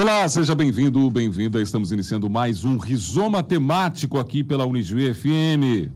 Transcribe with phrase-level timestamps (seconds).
[0.00, 1.60] Olá, seja bem-vindo, bem-vinda.
[1.60, 5.90] Estamos iniciando mais um Rizoma Temático aqui pela Unijuí FM.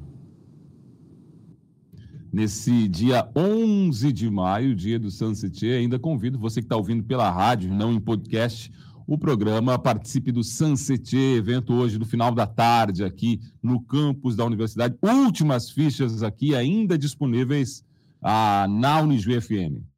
[2.33, 7.31] Nesse dia 11 de maio, dia do Sunset, ainda convido você que está ouvindo pela
[7.31, 8.73] rádio, não em podcast,
[9.07, 14.45] o programa Participe do Sunset, evento hoje no final da tarde aqui no campus da
[14.45, 14.97] universidade.
[15.01, 17.85] Últimas fichas aqui ainda disponíveis
[18.21, 19.92] ah, na Unijuí FM.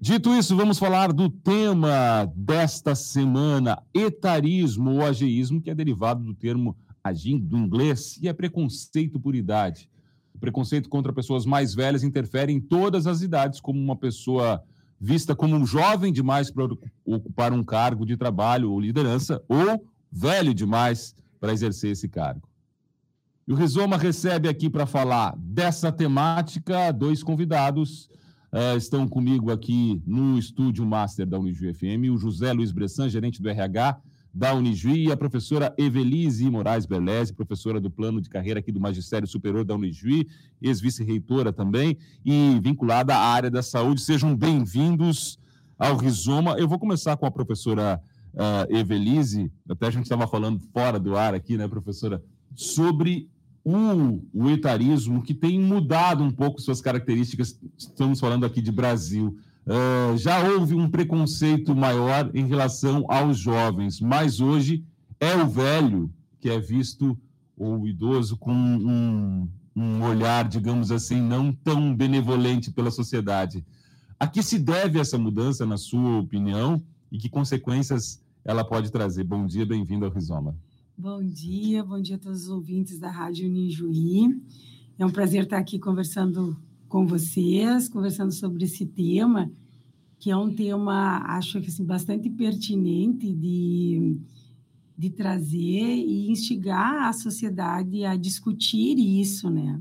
[0.00, 6.34] Dito isso, vamos falar do tema desta semana, etarismo ou ageísmo, que é derivado do
[6.34, 9.88] termo agindo do inglês e é preconceito por idade.
[10.34, 14.62] O preconceito contra pessoas mais velhas interfere em todas as idades, como uma pessoa
[15.00, 16.68] vista como um jovem demais para
[17.04, 22.48] ocupar um cargo de trabalho ou liderança, ou velho demais para exercer esse cargo.
[23.46, 28.08] E o Rizoma recebe aqui para falar dessa temática dois convidados
[28.54, 33.42] Uh, estão comigo aqui no estúdio Master da Unijuí FM o José Luiz Bressan, gerente
[33.42, 33.98] do RH
[34.32, 38.78] da Unijuí, e a professora Evelise Moraes Beleze, professora do plano de carreira aqui do
[38.78, 40.28] Magistério Superior da Unijuí,
[40.62, 44.00] ex-vice-reitora também e vinculada à área da saúde.
[44.00, 45.36] Sejam bem-vindos
[45.76, 46.52] ao Rizoma.
[46.56, 48.00] Eu vou começar com a professora
[48.34, 52.22] uh, Evelise, até a gente estava falando fora do ar aqui, né, professora,
[52.54, 53.28] sobre
[53.64, 59.36] o, o etarismo, que tem mudado um pouco suas características, estamos falando aqui de Brasil.
[59.66, 64.84] Uh, já houve um preconceito maior em relação aos jovens, mas hoje
[65.18, 67.18] é o velho que é visto,
[67.56, 73.64] ou o idoso, com um, um olhar, digamos assim, não tão benevolente pela sociedade.
[74.20, 79.24] A que se deve essa mudança, na sua opinião, e que consequências ela pode trazer?
[79.24, 80.54] Bom dia, bem-vindo ao Rizoma.
[80.96, 84.40] Bom dia, bom dia a todos os ouvintes da Rádio Unijuí.
[84.96, 86.56] É um prazer estar aqui conversando
[86.88, 89.50] com vocês, conversando sobre esse tema,
[90.20, 94.16] que é um tema, acho que assim, bastante pertinente de,
[94.96, 99.80] de trazer e instigar a sociedade a discutir isso, né?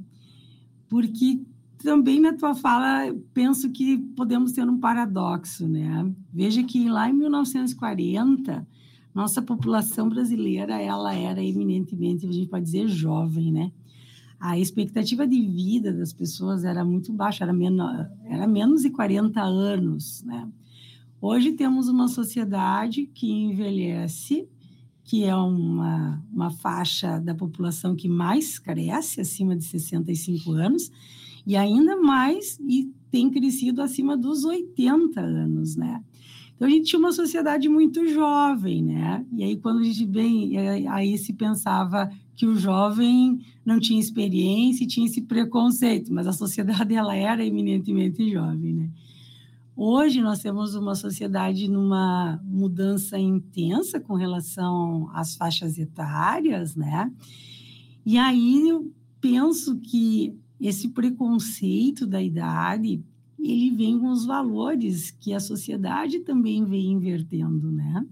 [0.90, 1.40] Porque
[1.78, 6.12] também na tua fala penso que podemos ter um paradoxo, né?
[6.34, 8.68] Veja que lá em 1940
[9.14, 13.72] nossa população brasileira, ela era eminentemente, a gente pode dizer, jovem, né?
[14.40, 19.42] A expectativa de vida das pessoas era muito baixa, era, menos, era menos de 40
[19.42, 20.50] anos, né?
[21.22, 24.46] Hoje temos uma sociedade que envelhece,
[25.06, 30.92] que é uma, uma faixa da população que mais cresce, acima de 65 anos,
[31.46, 36.04] e ainda mais e tem crescido acima dos 80 anos, né?
[36.56, 39.26] Então a gente tinha uma sociedade muito jovem, né?
[39.34, 44.00] E aí quando a gente vem, é, aí se pensava que o jovem não tinha
[44.00, 48.90] experiência e tinha esse preconceito, mas a sociedade ela era eminentemente jovem, né?
[49.76, 57.12] Hoje nós temos uma sociedade numa mudança intensa com relação às faixas etárias, né?
[58.06, 63.04] E aí eu penso que esse preconceito da idade
[63.52, 68.06] ele vem com os valores que a sociedade também vem invertendo, né?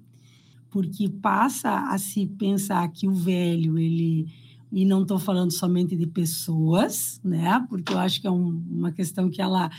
[0.69, 4.27] Porque passa a se pensar que o velho, ele
[4.71, 7.65] e não estou falando somente de pessoas, né?
[7.69, 9.69] Porque eu acho que é um, uma questão que ela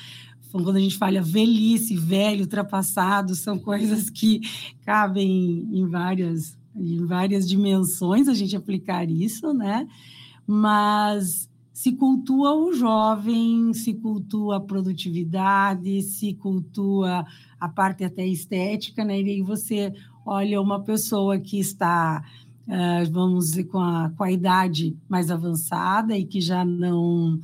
[0.50, 4.40] quando a gente fala velhice, velho, ultrapassado, são coisas que
[4.84, 9.86] cabem em várias em várias dimensões a gente aplicar isso, né?
[10.46, 11.48] Mas
[11.82, 17.26] se cultua o jovem, se cultua a produtividade, se cultua
[17.58, 19.20] a parte até estética, né?
[19.20, 19.92] E aí você
[20.24, 22.22] olha uma pessoa que está,
[22.68, 27.40] uh, vamos dizer, com a, com a idade mais avançada e que já não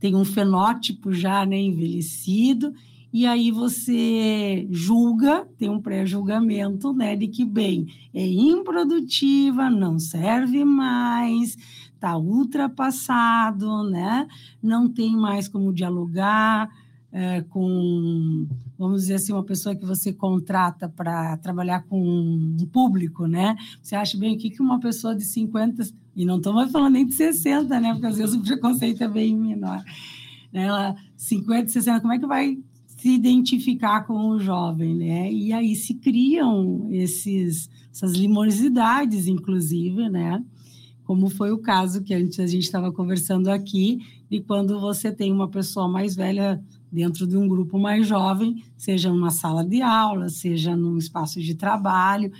[0.00, 2.72] tem um fenótipo já né, envelhecido,
[3.12, 10.64] e aí você julga, tem um pré-julgamento, né, de que, bem, é improdutiva, não serve
[10.64, 11.56] mais,
[12.04, 14.28] está ultrapassado, né?
[14.62, 16.70] não tem mais como dialogar
[17.10, 23.28] é, com, vamos dizer assim, uma pessoa que você contrata para trabalhar com um público,
[23.28, 23.56] né?
[23.80, 25.84] Você acha bem o que, que uma pessoa de 50,
[26.16, 27.92] e não estamos falando nem de 60, né?
[27.92, 29.80] Porque às vezes o preconceito é bem menor.
[30.52, 30.64] Né?
[30.64, 32.58] Ela, 50, 60, como é que vai
[32.96, 35.32] se identificar com o jovem, né?
[35.32, 40.42] E aí se criam esses, essas limosidades, inclusive, né?
[41.04, 43.98] Como foi o caso que antes a gente estava conversando aqui,
[44.30, 49.10] e quando você tem uma pessoa mais velha dentro de um grupo mais jovem, seja
[49.10, 52.32] numa sala de aula, seja num espaço de trabalho,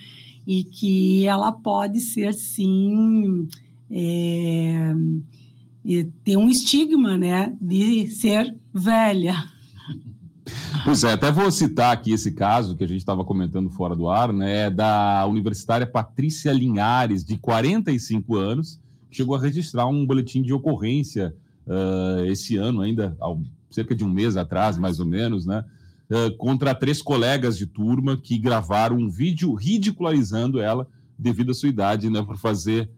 [0.46, 3.46] e que ela pode ser, sim,
[3.90, 4.94] é,
[6.22, 9.53] ter um estigma, né, de ser velha.
[10.82, 14.08] Pois é, até vou citar aqui esse caso que a gente estava comentando fora do
[14.08, 18.80] ar, né, da universitária Patrícia Linhares, de 45 anos,
[19.10, 21.34] chegou a registrar um boletim de ocorrência
[21.66, 23.34] uh, esse ano ainda, há
[23.70, 25.64] cerca de um mês atrás, mais ou menos, né,
[26.10, 30.88] uh, contra três colegas de turma que gravaram um vídeo ridicularizando ela
[31.18, 32.90] devido à sua idade, né, por fazer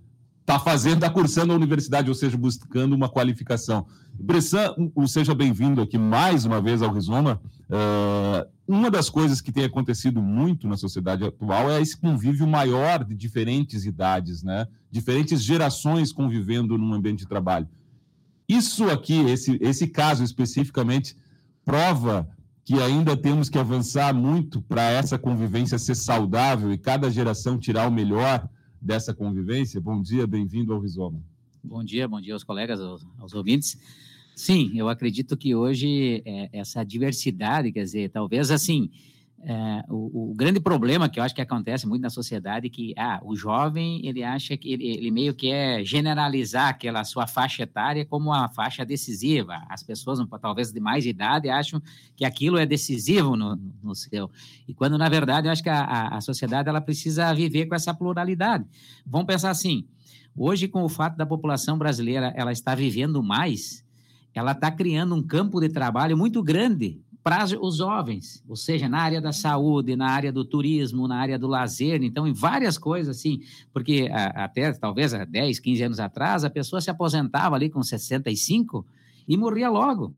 [0.47, 3.85] está fazendo, está cursando a universidade, ou seja, buscando uma qualificação.
[4.15, 4.73] Bressan,
[5.09, 7.41] seja bem-vindo aqui mais uma vez ao Rizoma.
[7.69, 13.05] Uh, uma das coisas que tem acontecido muito na sociedade atual é esse convívio maior
[13.05, 14.69] de diferentes idades, né?
[14.89, 17.69] Diferentes gerações convivendo num ambiente de trabalho.
[18.49, 21.17] Isso aqui, esse, esse caso especificamente,
[21.65, 22.29] prova
[22.65, 27.89] que ainda temos que avançar muito para essa convivência ser saudável e cada geração tirar
[27.89, 28.49] o melhor
[28.87, 29.81] dessa convivência.
[29.81, 31.21] Bom dia, bem-vindo ao Rizoma.
[31.63, 33.77] Bom dia, bom dia aos colegas, aos, aos ouvintes.
[34.37, 38.89] Sim, eu acredito que hoje é, essa diversidade, quer dizer, talvez assim,
[39.43, 42.95] é, o, o, grande problema que eu acho que acontece muito na sociedade é que
[42.97, 47.63] ah, o jovem ele acha que ele, ele, meio que é generalizar aquela sua faixa
[47.63, 49.63] etária como uma faixa decisiva.
[49.69, 51.81] As pessoas, talvez de mais idade, acham
[52.17, 54.31] que aquilo é decisivo no, no seu.
[54.67, 57.93] E quando, na verdade, eu acho que a, a sociedade ela precisa viver com essa
[57.93, 58.65] pluralidade.
[59.07, 59.87] Vamos pensar assim,
[60.35, 63.85] hoje com o fato da população brasileira ela está vivendo mais,
[64.35, 69.01] ela está criando um campo de trabalho muito grande para os jovens, ou seja, na
[69.01, 73.17] área da saúde, na área do turismo, na área do lazer, então em várias coisas
[73.17, 73.41] assim,
[73.73, 78.87] porque até talvez há 10, 15 anos atrás, a pessoa se aposentava ali com 65
[79.27, 80.15] e morria logo.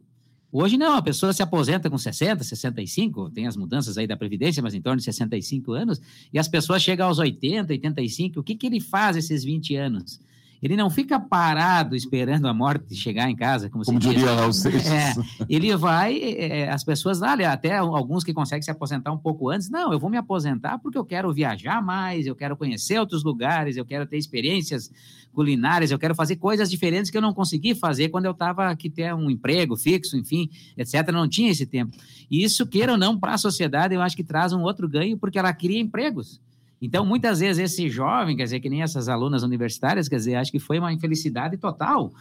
[0.52, 4.62] Hoje não, a pessoa se aposenta com 60, 65, tem as mudanças aí da Previdência,
[4.62, 8.54] mas em torno de 65 anos, e as pessoas chegam aos 80, 85, o que,
[8.54, 10.20] que ele faz esses 20 anos?
[10.62, 15.44] Ele não fica parado esperando a morte chegar em casa, como, como diria Raul é,
[15.48, 19.70] Ele vai, é, as pessoas, olha, até alguns que conseguem se aposentar um pouco antes,
[19.70, 23.76] não, eu vou me aposentar porque eu quero viajar mais, eu quero conhecer outros lugares,
[23.76, 24.90] eu quero ter experiências
[25.32, 28.90] culinárias, eu quero fazer coisas diferentes que eu não consegui fazer quando eu estava aqui
[28.90, 31.08] ter um emprego fixo, enfim, etc.
[31.12, 31.96] Não tinha esse tempo.
[32.28, 35.16] E isso, queira ou não, para a sociedade, eu acho que traz um outro ganho,
[35.16, 36.40] porque ela cria empregos.
[36.80, 40.52] Então, muitas vezes, esse jovem, quer dizer, que nem essas alunas universitárias, quer dizer, acho
[40.52, 42.12] que foi uma infelicidade total,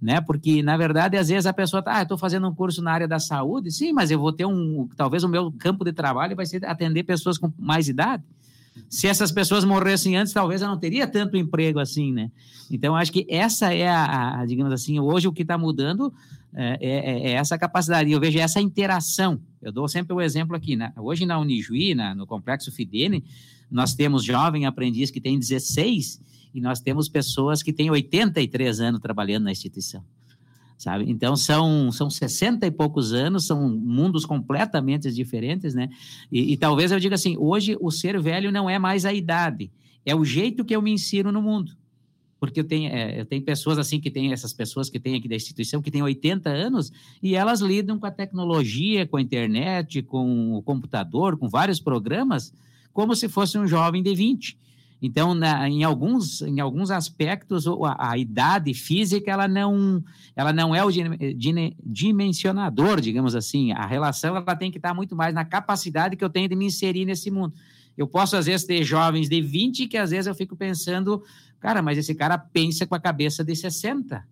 [0.00, 0.20] né?
[0.20, 3.08] Porque, na verdade, às vezes a pessoa tá, ah, estou fazendo um curso na área
[3.08, 6.46] da saúde, sim, mas eu vou ter um, talvez o meu campo de trabalho vai
[6.46, 8.22] ser atender pessoas com mais idade.
[8.88, 12.30] Se essas pessoas morressem antes, talvez eu não teria tanto emprego assim, né?
[12.70, 16.12] Então, acho que essa é a, a digamos assim, hoje o que está mudando
[16.54, 18.10] é, é, é, essa capacidade.
[18.10, 19.40] Eu vejo essa interação.
[19.60, 20.92] Eu dou sempre o exemplo aqui, né?
[20.96, 23.24] Hoje na Unijuí, na, no Complexo Fidene,
[23.70, 26.20] nós temos jovem aprendiz que tem 16
[26.54, 30.02] e nós temos pessoas que têm 83 anos trabalhando na instituição.
[30.76, 31.10] Sabe?
[31.10, 35.88] Então são são 60 e poucos anos, são mundos completamente diferentes, né?
[36.30, 39.72] E, e talvez eu diga assim, hoje o ser velho não é mais a idade,
[40.06, 41.76] é o jeito que eu me ensino no mundo
[42.40, 45.28] porque eu tenho, é, eu tenho pessoas assim que têm essas pessoas que têm aqui
[45.28, 46.92] da instituição que têm 80 anos
[47.22, 52.52] e elas lidam com a tecnologia, com a internet, com o computador, com vários programas
[52.98, 54.58] como se fosse um jovem de 20.
[55.00, 60.02] Então, na, em, alguns, em alguns aspectos, a, a, idade física ela não,
[60.34, 60.90] ela não é o
[61.80, 63.70] dimensionador, digamos assim.
[63.70, 66.66] A relação ela tem que estar muito mais na capacidade que eu tenho de me
[66.66, 67.54] inserir nesse mundo.
[67.96, 71.22] Eu posso, às vezes, ter jovens de 20 que, às vezes, eu fico pensando,
[71.60, 74.26] cara, mas esse cara pensa com a cabeça de 60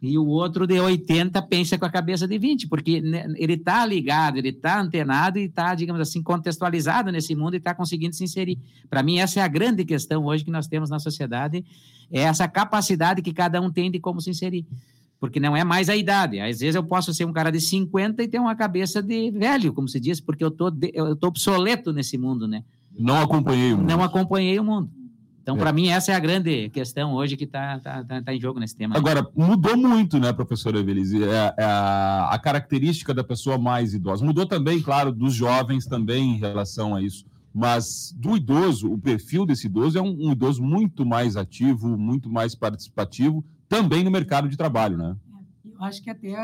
[0.00, 3.02] e o outro de 80 pensa com a cabeça de 20, porque
[3.36, 7.74] ele está ligado, ele está antenado e está, digamos assim, contextualizado nesse mundo e está
[7.74, 8.58] conseguindo se inserir.
[8.90, 11.64] Para mim, essa é a grande questão hoje que nós temos na sociedade,
[12.10, 14.66] é essa capacidade que cada um tem de como se inserir.
[15.18, 16.38] Porque não é mais a idade.
[16.38, 19.72] Às vezes eu posso ser um cara de 50 e ter uma cabeça de velho,
[19.72, 22.62] como se diz, porque eu tô, eu tô obsoleto nesse mundo, né?
[22.98, 23.88] Não acompanhei o mundo.
[23.88, 24.90] Não acompanhei o mundo.
[25.46, 25.60] Então, é.
[25.60, 28.58] para mim, essa é a grande questão hoje que está tá, tá, tá, em jogo
[28.58, 28.96] nesse tema.
[28.96, 31.22] Agora, mudou muito, né, professora Evelise?
[31.22, 34.24] É, é a, a, característica da pessoa mais idosa.
[34.24, 37.24] Mudou também, claro, dos jovens também em relação a isso.
[37.54, 42.28] Mas do idoso, o perfil desse idoso é um, um idoso muito mais ativo, muito
[42.28, 45.14] mais participativo, também no mercado de trabalho, né?
[45.78, 46.34] Eu acho que até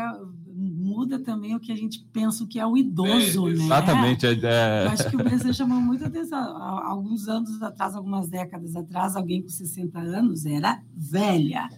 [0.54, 3.64] muda também o que a gente pensa que é o idoso, é, né?
[3.64, 4.26] Exatamente.
[4.26, 4.86] É, é...
[4.86, 6.38] Eu acho que o Brasil chamou muita atenção.
[6.38, 11.68] Alguns anos atrás, algumas décadas atrás, alguém com 60 anos era velha,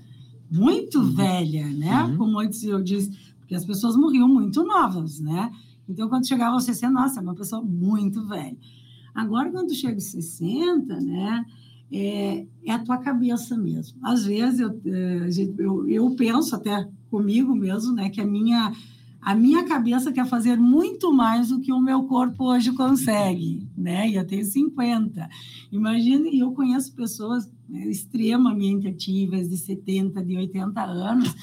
[0.51, 1.15] muito uhum.
[1.15, 2.03] velha, né?
[2.05, 2.17] Uhum.
[2.17, 5.51] Como antes eu disse, porque as pessoas morriam muito novas, né?
[5.89, 8.57] Então, quando chegava aos 60, nossa, é uma pessoa muito velha.
[9.15, 11.45] Agora, quando chega aos 60, né?
[11.93, 13.97] É, é, a tua cabeça mesmo.
[14.03, 18.73] Às vezes eu, é, eu, eu penso até comigo mesmo, né, que a minha
[19.23, 24.07] a minha cabeça quer fazer muito mais do que o meu corpo hoje consegue, né?
[24.07, 25.31] E eu tenho 50.
[25.73, 31.35] Imagine, eu conheço pessoas né, extremamente ativas, de 70, de 80 anos,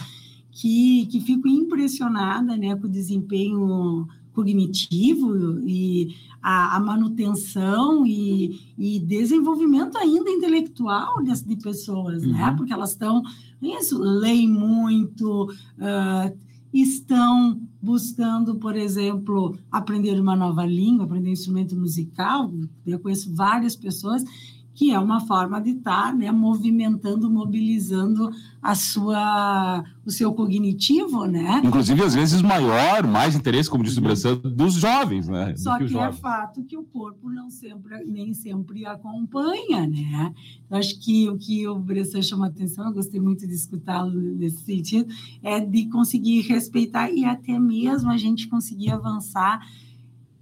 [0.51, 8.99] que, que fico impressionada né, com o desempenho cognitivo e a, a manutenção e, e,
[8.99, 12.27] desenvolvimento ainda intelectual de, de pessoas, né?
[12.27, 12.33] uhum.
[12.33, 12.53] né?
[12.57, 13.21] Porque elas estão,
[13.61, 16.37] isso, leem muito, uh,
[16.73, 22.51] estão buscando, por exemplo, aprender uma nova língua, aprender um instrumento musical.
[22.85, 24.23] Eu conheço várias pessoas
[24.73, 31.25] que é uma forma de estar tá, né, movimentando, mobilizando a sua, o seu cognitivo,
[31.25, 31.61] né?
[31.63, 35.55] Inclusive, às vezes, maior, mais interesse, como disse o Bressan, dos jovens, né?
[35.57, 40.33] Só que, que é fato que o corpo não sempre, nem sempre acompanha, né?
[40.69, 44.63] Eu acho que o que o Bressan chama atenção, eu gostei muito de escutá-lo nesse
[44.63, 45.11] sentido,
[45.43, 49.59] é de conseguir respeitar e até mesmo a gente conseguir avançar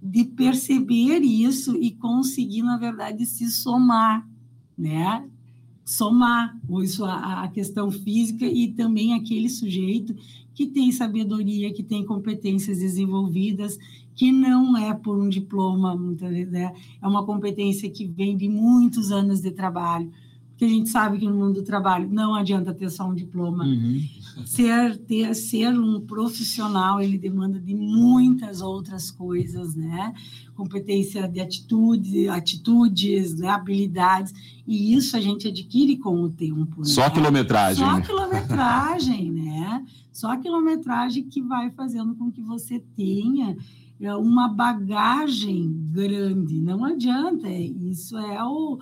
[0.02, 4.26] de perceber isso e conseguir, na verdade, se somar,
[4.76, 5.28] né?
[5.84, 10.14] Somar isso, a, questão física e também aquele sujeito
[10.54, 13.78] que tem sabedoria, que tem competências desenvolvidas,
[14.14, 16.72] que não é por um diploma, muitas vezes, né?
[17.02, 20.10] é uma competência que vem de muitos anos de trabalho,
[20.60, 23.64] porque a gente sabe que no mundo do trabalho não adianta ter só um diploma.
[23.64, 24.06] Uhum.
[24.44, 30.12] Ser, ter, ser um profissional, ele demanda de muitas outras coisas, né?
[30.54, 33.48] Competência de atitude, atitudes, né?
[33.48, 34.34] habilidades,
[34.66, 36.84] e isso a gente adquire com o tempo.
[36.84, 37.10] Só né?
[37.10, 37.86] quilometragem.
[37.86, 39.86] Só quilometragem, né?
[40.12, 43.56] Só quilometragem que vai fazendo com que você tenha
[43.98, 46.60] é, uma bagagem grande.
[46.60, 48.78] Não adianta, isso é o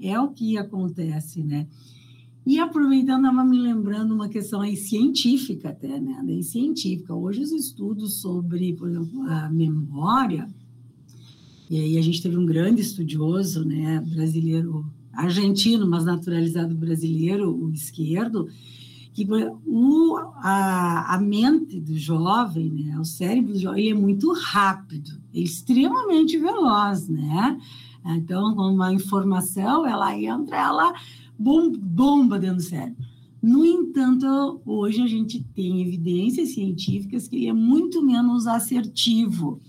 [0.00, 1.66] é o que acontece, né?
[2.46, 6.22] E aproveitando, estava me lembrando uma questão aí científica até, né?
[6.24, 7.12] Daí científica.
[7.12, 10.48] Hoje os estudos sobre, por exemplo, a memória,
[11.68, 17.72] e aí a gente teve um grande estudioso, né, brasileiro, argentino, mas naturalizado brasileiro, o
[17.72, 18.48] esquerdo,
[19.12, 19.26] que
[19.66, 25.10] o, a, a mente do jovem, né, o cérebro do jovem, ele é muito rápido,
[25.34, 27.58] é extremamente veloz, né?
[28.14, 30.94] Então, uma informação, ela entra, ela
[31.38, 33.04] bomba dentro do cérebro.
[33.42, 39.60] No entanto, hoje a gente tem evidências científicas que ele é muito menos assertivo.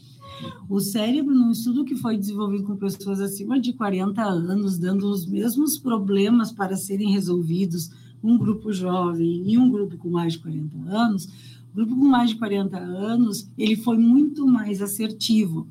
[0.70, 5.26] O cérebro, num estudo que foi desenvolvido com pessoas acima de 40 anos, dando os
[5.26, 7.92] mesmos problemas para serem resolvidos,
[8.24, 11.26] um grupo jovem e um grupo com mais de 40 anos,
[11.72, 15.68] o grupo com mais de 40 anos, ele foi muito mais assertivo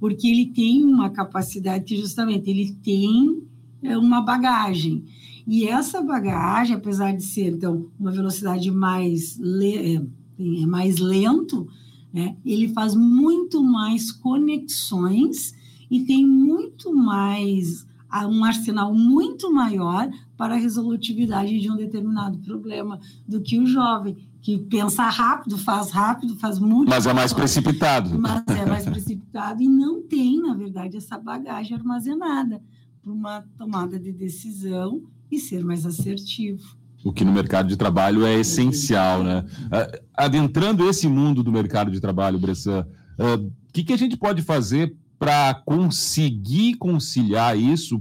[0.00, 3.42] porque ele tem uma capacidade justamente ele tem
[3.82, 5.04] é, uma bagagem.
[5.46, 10.02] E essa bagagem, apesar de ser então uma velocidade mais le é,
[10.38, 11.66] é mais lento,
[12.12, 15.54] né, ele faz muito mais conexões
[15.90, 17.86] e tem muito mais
[18.26, 24.16] um arsenal muito maior para a resolutividade de um determinado problema do que o jovem
[24.40, 26.88] que pensa rápido, faz rápido, faz muito.
[26.88, 28.18] Mas é mais precipitado.
[28.18, 32.62] Mas é mais precipitado e não tem, na verdade, essa bagagem armazenada
[33.02, 36.76] para uma tomada de decisão e ser mais assertivo.
[37.04, 39.44] O que no mercado de trabalho é essencial, né?
[39.70, 42.86] Ah, adentrando esse mundo do mercado de trabalho, Bressan,
[43.18, 48.00] o ah, que, que a gente pode fazer para conseguir conciliar isso,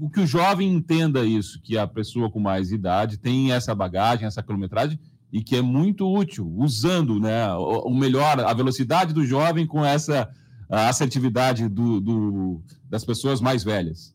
[0.00, 4.26] o que o jovem entenda isso, que a pessoa com mais idade tem essa bagagem,
[4.26, 4.98] essa quilometragem,
[5.32, 10.30] e que é muito útil, usando né, o melhor, a velocidade do jovem com essa
[10.68, 14.14] assertividade do, do, das pessoas mais velhas.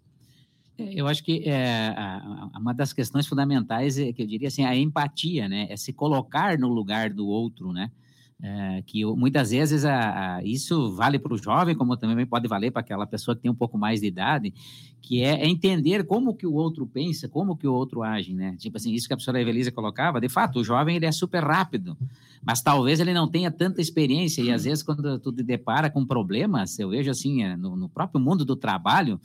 [0.77, 1.95] É, eu acho que é,
[2.55, 5.67] uma das questões fundamentais é que eu diria assim, a empatia, né?
[5.69, 7.91] É se colocar no lugar do outro, né?
[8.39, 12.70] É, que muitas vezes a, a, isso vale para o jovem, como também pode valer
[12.70, 14.53] para aquela pessoa que tem um pouco mais de idade,
[15.01, 18.56] que é, é, entender como que o outro pensa, como que o outro age, né?
[18.60, 21.44] Tipo assim, isso que a professora Evelise colocava, de fato, o jovem ele é super
[21.44, 21.98] rápido,
[22.46, 26.06] mas talvez ele não tenha tanta experiência e às vezes quando tu te depara com
[26.06, 29.20] problemas, eu vejo assim, é, no, no próprio mundo do trabalho,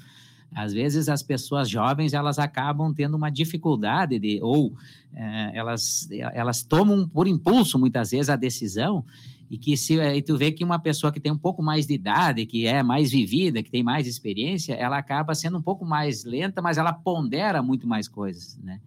[0.54, 4.72] às vezes as pessoas jovens elas acabam tendo uma dificuldade de ou
[5.14, 9.04] é, elas elas tomam por impulso muitas vezes a decisão
[9.50, 11.94] e que se e tu vê que uma pessoa que tem um pouco mais de
[11.94, 16.24] idade que é mais vivida que tem mais experiência ela acaba sendo um pouco mais
[16.24, 18.80] lenta mas ela pondera muito mais coisas né?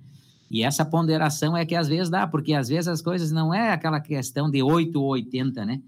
[0.50, 3.72] E essa ponderação é que às vezes dá porque às vezes as coisas não é
[3.72, 5.82] aquela questão de 8 ou 80 né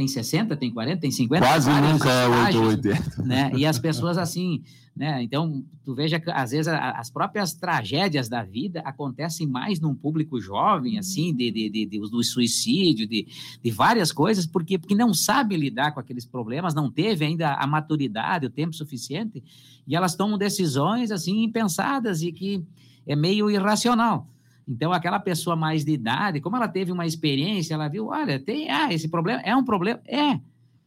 [0.00, 1.46] tem 60, tem 40, tem 50.
[1.46, 3.22] Quase nunca é 8 ou 80.
[3.22, 3.52] Né?
[3.54, 4.62] E as pessoas assim,
[4.96, 5.22] né?
[5.22, 10.40] Então, tu veja que às vezes as próprias tragédias da vida acontecem mais num público
[10.40, 13.28] jovem, assim, de, de, de, de do suicídio, de,
[13.62, 17.66] de várias coisas, porque, porque não sabe lidar com aqueles problemas, não teve ainda a
[17.66, 19.44] maturidade, o tempo suficiente,
[19.86, 22.64] e elas tomam decisões assim impensadas e que
[23.06, 24.26] é meio irracional.
[24.70, 28.70] Então, aquela pessoa mais de idade, como ela teve uma experiência, ela viu, olha, tem,
[28.70, 30.38] ah, esse problema é um problema, é,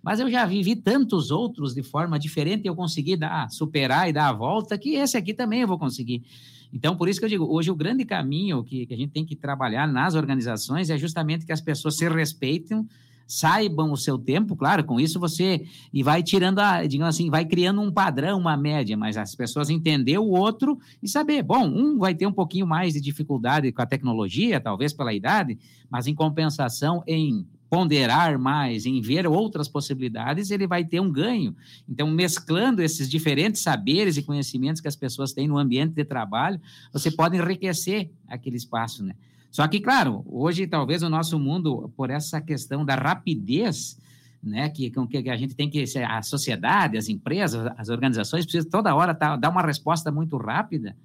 [0.01, 4.29] mas eu já vivi tantos outros de forma diferente, eu consegui dar, superar e dar
[4.29, 6.23] a volta, que esse aqui também eu vou conseguir.
[6.71, 9.25] Então, por isso que eu digo, hoje o grande caminho que, que a gente tem
[9.25, 12.87] que trabalhar nas organizações é justamente que as pessoas se respeitem,
[13.27, 17.45] saibam o seu tempo, claro, com isso você e vai tirando a, digamos assim, vai
[17.45, 21.97] criando um padrão, uma média, mas as pessoas entender o outro e saber, bom, um
[21.97, 25.57] vai ter um pouquinho mais de dificuldade com a tecnologia, talvez pela idade,
[25.89, 31.55] mas em compensação em ponderar mais, em ver outras possibilidades, ele vai ter um ganho.
[31.89, 36.61] Então, mesclando esses diferentes saberes e conhecimentos que as pessoas têm no ambiente de trabalho,
[36.91, 39.15] você pode enriquecer aquele espaço, né?
[39.53, 43.95] Só que, claro, hoje talvez o nosso mundo, por essa questão da rapidez,
[44.41, 48.95] né, que, que a gente tem que a sociedade, as empresas, as organizações precisam toda
[48.95, 50.98] hora tá, dar uma resposta muito rápida,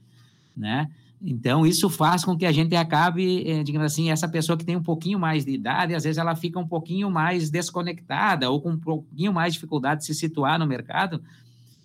[0.57, 0.89] né?
[1.21, 4.77] Então isso faz com que a gente acabe, eh, digamos assim, essa pessoa que tem
[4.77, 8.71] um pouquinho mais de idade, às vezes ela fica um pouquinho mais desconectada ou com
[8.71, 11.23] um pouquinho mais dificuldade de se situar no mercado,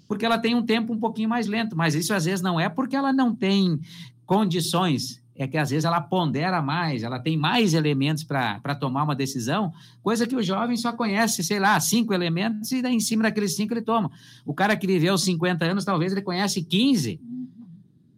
[0.08, 1.76] porque ela tem um tempo um pouquinho mais lento.
[1.76, 3.82] Mas isso às vezes não é porque ela não tem
[4.26, 9.16] condições é que às vezes ela pondera mais, ela tem mais elementos para tomar uma
[9.16, 13.56] decisão, coisa que o jovem só conhece, sei lá, cinco elementos e em cima daqueles
[13.56, 14.12] cinco ele toma.
[14.46, 17.20] O cara que viveu 50 anos, talvez ele conhece 15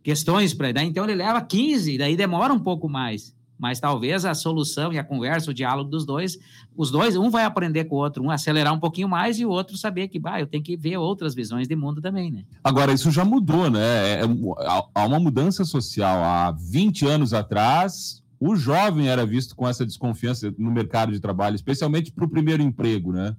[0.03, 3.34] questões para dar, então ele leva 15, daí demora um pouco mais.
[3.57, 6.37] Mas talvez a solução e a conversa, o diálogo dos dois,
[6.75, 9.49] os dois, um vai aprender com o outro, um acelerar um pouquinho mais e o
[9.49, 12.43] outro saber que, bah, eu tenho que ver outras visões de mundo também, né?
[12.63, 13.79] Agora, isso já mudou, né?
[13.79, 14.25] É, é
[14.93, 16.23] há uma mudança social.
[16.23, 21.55] Há 20 anos atrás, o jovem era visto com essa desconfiança no mercado de trabalho,
[21.55, 23.35] especialmente para o primeiro emprego, né?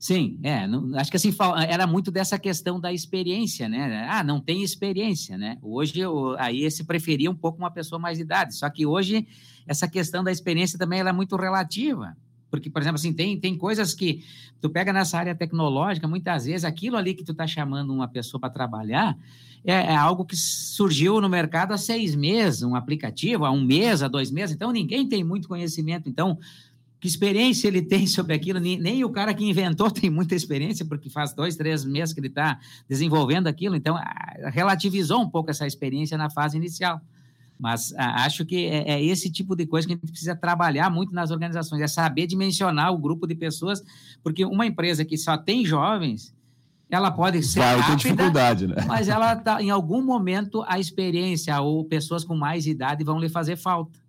[0.00, 1.30] Sim, é, não, acho que assim
[1.68, 4.08] era muito dessa questão da experiência, né?
[4.10, 5.58] Ah, não tem experiência, né?
[5.60, 6.00] Hoje
[6.38, 9.28] aí se preferia um pouco uma pessoa mais de idade, só que hoje
[9.66, 12.16] essa questão da experiência também é muito relativa.
[12.50, 14.24] Porque, por exemplo, assim, tem, tem coisas que
[14.58, 18.40] tu pega nessa área tecnológica, muitas vezes aquilo ali que tu está chamando uma pessoa
[18.40, 19.18] para trabalhar
[19.64, 24.02] é, é, algo que surgiu no mercado há seis meses, um aplicativo, há um mês,
[24.02, 26.08] há dois meses, então ninguém tem muito conhecimento.
[26.08, 26.38] Então,
[27.00, 30.84] que experiência ele tem sobre aquilo, nem, nem, o cara que inventou tem muita experiência,
[30.84, 33.98] porque faz dois, três meses que ele está desenvolvendo aquilo, então
[34.52, 37.00] relativizou um pouco essa experiência na fase inicial.
[37.58, 41.14] Mas acho que é, é, esse tipo de coisa que a gente precisa trabalhar muito
[41.14, 43.82] nas organizações, é saber dimensionar o grupo de pessoas,
[44.22, 46.34] porque uma empresa que só tem jovens,
[46.90, 48.76] ela pode ser Vai rápida, dificuldade, né?
[48.86, 53.28] mas ela tá, em algum momento a experiência ou pessoas com mais idade vão lhe
[53.28, 54.00] fazer falta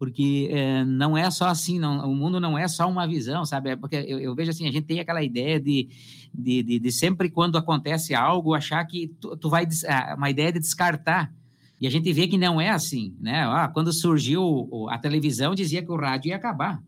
[0.00, 3.68] porque é, não é só assim, não, o mundo não é só uma visão, sabe?
[3.68, 5.90] É porque eu, eu, vejo assim, a gente tem aquela ideia de,
[6.32, 10.50] de, de, de sempre quando acontece algo, achar que tu, tu, vai, ah, uma ideia
[10.50, 11.30] de descartar,
[11.78, 13.44] e a gente vê que não é assim, né?
[13.44, 16.82] Ah, quando surgiu a televisão, dizia que o rádio ia acabar.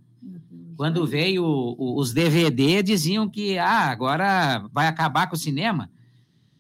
[0.75, 1.45] Quando veio
[1.79, 5.91] os DVD, diziam que ah, agora vai acabar com o cinema.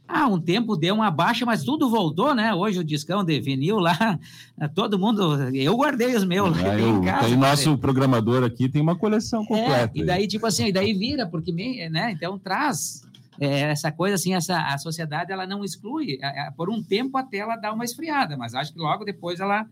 [0.06, 2.54] Ah, um tempo deu uma baixa, mas tudo voltou, né?
[2.54, 4.18] Hoje o discão de vinil lá,
[4.74, 5.48] todo mundo.
[5.54, 6.56] Eu guardei os meus.
[6.58, 9.92] É, eu, casa, tem nosso programador aqui, tem uma coleção é, completa.
[9.94, 11.52] É, e daí, tipo assim, daí vira, porque,
[11.88, 12.12] né?
[12.12, 13.02] Então traz
[13.40, 16.18] é, essa coisa assim, essa, a sociedade ela não exclui.
[16.20, 19.40] É, é, por um tempo até ela dá uma esfriada, mas acho que logo depois
[19.40, 19.66] ela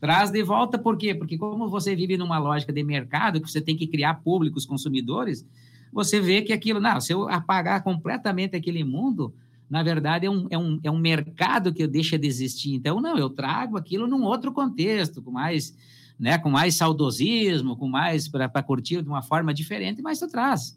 [0.00, 0.78] traz de volta.
[0.78, 1.14] Por quê?
[1.14, 5.44] Porque como você vive numa lógica de mercado, que você tem que criar públicos consumidores,
[5.92, 9.32] você vê que aquilo, não, se eu apagar completamente aquele mundo
[9.68, 12.74] na verdade, é um, é um, é um mercado que deixa de existir.
[12.74, 15.74] Então, não, eu trago aquilo num outro contexto, com mais,
[16.18, 20.76] né, com mais saudosismo, com mais para curtir de uma forma diferente, mas tu traz.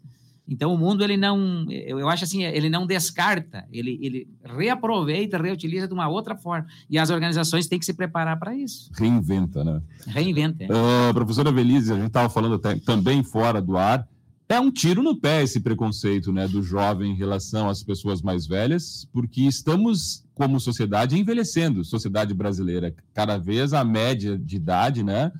[0.50, 5.40] Então, o mundo, ele não, eu, eu acho assim, ele não descarta, ele, ele reaproveita,
[5.40, 6.66] reutiliza de uma outra forma.
[6.90, 8.90] E as organizações têm que se preparar para isso.
[8.98, 9.80] Reinventa, né?
[10.08, 10.64] Reinventa.
[10.64, 10.66] É.
[10.66, 14.04] Uh, professora Belize, a gente estava falando até, também fora do ar,
[14.50, 18.48] é um tiro no pé esse preconceito né, do jovem em relação às pessoas mais
[18.48, 22.92] velhas, porque estamos, como sociedade, envelhecendo, sociedade brasileira.
[23.14, 25.30] Cada vez a média de idade né,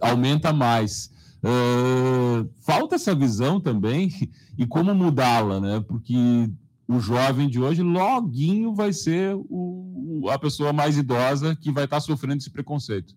[0.00, 1.10] aumenta mais.
[1.42, 5.84] Uh, falta essa visão também e como mudá-la, né?
[5.88, 6.48] Porque
[6.86, 11.98] o jovem de hoje, loguinho, vai ser o, a pessoa mais idosa que vai estar
[11.98, 13.16] sofrendo esse preconceito.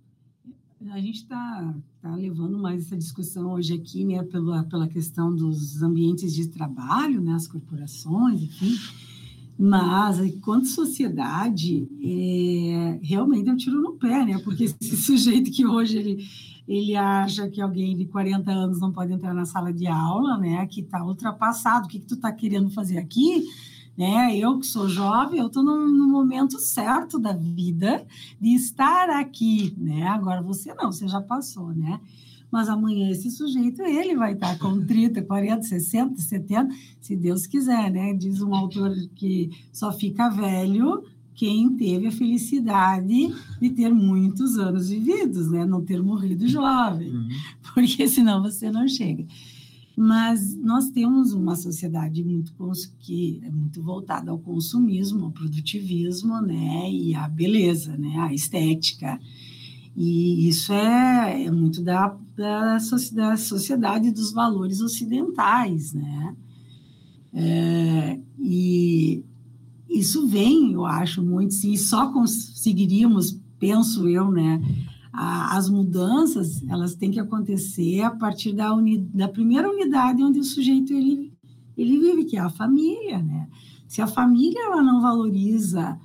[0.92, 5.82] A gente está tá levando mais essa discussão hoje aqui, né, pela, pela questão dos
[5.82, 8.76] ambientes de trabalho, né, as corporações, enfim.
[9.58, 14.38] Mas, enquanto sociedade, é, realmente é um tiro no pé, né?
[14.40, 16.28] Porque esse sujeito que hoje ele,
[16.68, 20.68] ele acha que alguém de 40 anos não pode entrar na sala de aula, né?
[20.68, 21.86] Que está ultrapassado.
[21.86, 23.46] O que, que tu está querendo fazer aqui?
[23.98, 24.36] Né?
[24.38, 28.06] Eu que sou jovem, eu estou no, momento certo da vida
[28.40, 30.04] de estar aqui, né?
[30.08, 32.00] Agora você não, você já passou, né?
[32.52, 37.90] Mas amanhã esse sujeito, ele vai estar com 30, 40, 60, 70, se Deus quiser,
[37.92, 38.14] né?
[38.14, 41.04] Diz um autor que só fica velho
[41.34, 45.66] quem teve a felicidade de ter muitos anos vividos, né?
[45.66, 47.28] Não ter morrido jovem, uhum.
[47.74, 49.26] porque senão você não chega.
[49.98, 52.54] Mas nós temos uma sociedade muito
[53.00, 59.18] que é muito voltada ao consumismo, ao produtivismo, né, e à beleza, né, à estética.
[59.96, 66.36] E isso é, é muito da, da, sociedade, sociedade dos valores ocidentais, né?
[67.34, 69.24] É, e
[69.90, 74.62] isso vem, eu acho, muito, e só conseguiríamos, penso eu, né,
[75.16, 80.40] a, as mudanças elas têm que acontecer a partir da, uni, da primeira unidade onde
[80.40, 81.34] o sujeito ele,
[81.78, 83.48] ele vive, que é a família, né?
[83.88, 85.98] Se a família ela não valoriza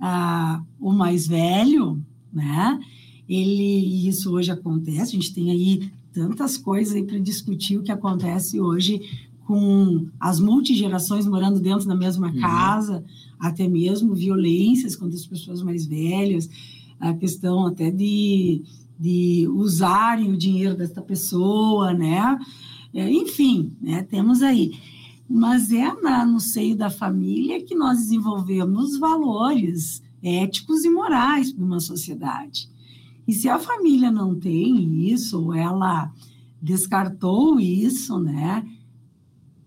[0.00, 2.80] ah, o mais velho, né?
[3.28, 5.16] Ele isso hoje acontece.
[5.16, 9.00] A gente tem aí tantas coisas aí para discutir o que acontece hoje
[9.46, 12.40] com as multigerações morando dentro da mesma uhum.
[12.40, 13.04] casa,
[13.38, 16.48] até mesmo violências contra as pessoas mais velhas
[17.10, 18.62] a questão até de,
[18.98, 22.38] de usarem o dinheiro desta pessoa, né?
[22.92, 24.78] É, enfim, né, temos aí.
[25.28, 31.64] Mas é na, no seio da família que nós desenvolvemos valores éticos e morais para
[31.64, 32.68] uma sociedade.
[33.26, 36.12] E se a família não tem isso, ou ela
[36.60, 38.66] descartou isso, né?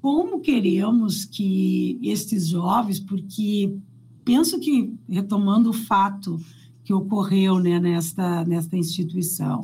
[0.01, 3.75] Como queremos que estes jovens, porque
[4.23, 6.39] penso que, retomando o fato
[6.87, 9.61] que ocorreu né, nesta, nesta instituição.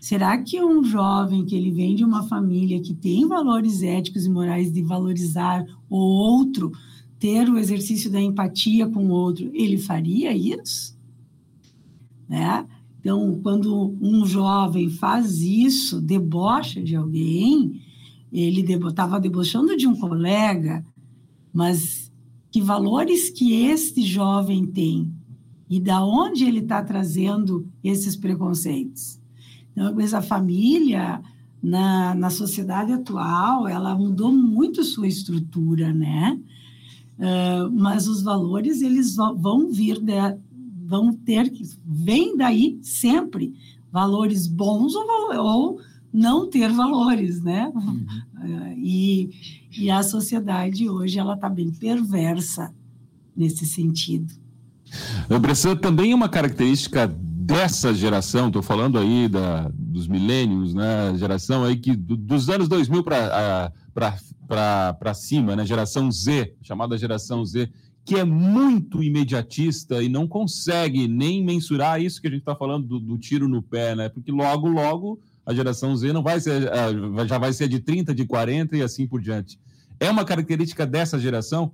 [0.00, 4.30] Será que um jovem que ele vem de uma família que tem valores éticos e
[4.30, 6.70] morais de valorizar o outro,
[7.18, 10.96] ter o exercício da empatia com o outro, ele faria isso?
[12.28, 12.64] Né?
[13.00, 17.82] Então, quando um jovem faz isso, debocha de alguém,
[18.32, 20.86] ele estava debochando de um colega,
[21.52, 22.12] mas
[22.48, 25.17] que valores que este jovem tem
[25.68, 29.20] e da onde ele está trazendo esses preconceitos.
[29.72, 31.22] Então, essa família,
[31.62, 36.40] na, na sociedade atual, ela mudou muito sua estrutura, né?
[37.18, 40.14] Uh, mas os valores, eles vão vir, de,
[40.86, 43.54] vão ter que, vem daí sempre,
[43.90, 45.04] valores bons ou,
[45.36, 45.80] ou
[46.12, 47.70] não ter valores, né?
[47.74, 48.06] Uhum.
[48.36, 49.30] Uh, e,
[49.78, 52.72] e a sociedade hoje, ela está bem perversa
[53.36, 54.32] nesse sentido.
[55.40, 57.08] Bressan também é uma característica
[57.48, 61.14] dessa geração, estou falando aí da, dos milênios, né?
[61.16, 63.72] Geração aí que do, dos anos 2000 para
[65.14, 65.64] cima, né?
[65.64, 67.70] Geração Z, chamada geração Z,
[68.04, 72.86] que é muito imediatista e não consegue nem mensurar isso que a gente está falando
[72.86, 74.08] do, do, tiro no pé, né?
[74.10, 76.70] Porque logo, logo a geração Z não vai ser,
[77.26, 79.58] já vai ser de 30, de 40 e assim por diante.
[79.98, 81.72] É uma característica dessa geração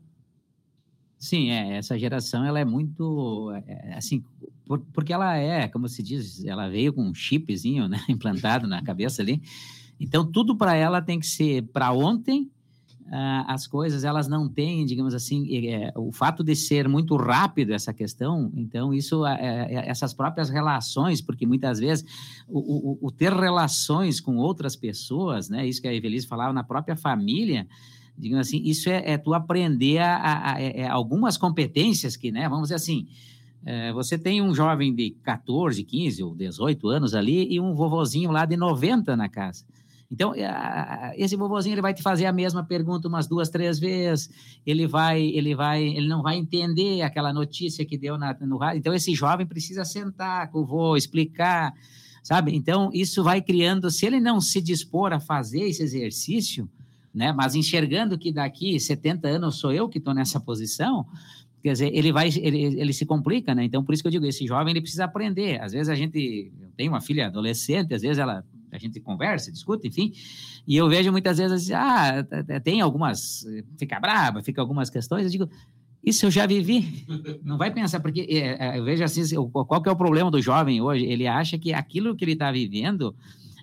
[1.25, 4.23] Sim, é, essa geração ela é muito é, assim,
[4.67, 8.83] por, porque ela é, como se diz, ela veio com um chipzinho né, implantado na
[8.83, 9.41] cabeça ali.
[9.99, 12.51] Então tudo para ela tem que ser para ontem.
[13.07, 17.73] Uh, as coisas elas não têm, digamos assim, é, o fato de ser muito rápido
[17.73, 18.53] essa questão.
[18.55, 22.05] Então isso, é, é, essas próprias relações, porque muitas vezes
[22.47, 26.63] o, o, o ter relações com outras pessoas, né, isso que a Evelise falava na
[26.63, 27.67] própria família
[28.17, 32.31] digamos assim, isso é, é tu aprender a, a, a, é, é algumas competências que,
[32.31, 33.07] né, vamos dizer assim,
[33.67, 38.31] é, você tem um jovem de 14, 15 ou 18 anos ali e um vovozinho
[38.31, 39.65] lá de 90 na casa.
[40.11, 44.31] Então, é, esse vovozinho ele vai te fazer a mesma pergunta umas duas, três vezes.
[44.67, 48.79] Ele vai, ele vai, ele não vai entender aquela notícia que deu na, no rádio.
[48.79, 51.73] Então, esse jovem precisa sentar com o vô, explicar,
[52.23, 52.55] sabe?
[52.55, 53.91] Então, isso vai criando.
[53.91, 56.69] Se ele não se dispor a fazer esse exercício,
[57.15, 57.33] né?
[57.33, 61.07] Mas enxergando que daqui 70 anos sou eu que estou nessa posição,
[61.63, 63.65] quer dizer, ele vai, ele, ele se complica, né?
[63.65, 65.61] Então, por isso que eu digo, esse jovem ele precisa aprender.
[65.61, 69.87] Às vezes a gente tem uma filha adolescente, às vezes ela a gente conversa, discute,
[69.87, 70.13] enfim,
[70.67, 72.27] e eu vejo muitas vezes, ah,
[72.65, 73.47] tem algumas,
[73.79, 75.49] fica brava, fica algumas questões, eu digo,
[76.03, 77.07] Isso eu já vivi.
[77.45, 79.23] Não vai pensar, porque é, é, eu vejo assim,
[79.53, 81.05] qual que é o problema do jovem hoje?
[81.05, 83.15] Ele acha que aquilo que ele está vivendo,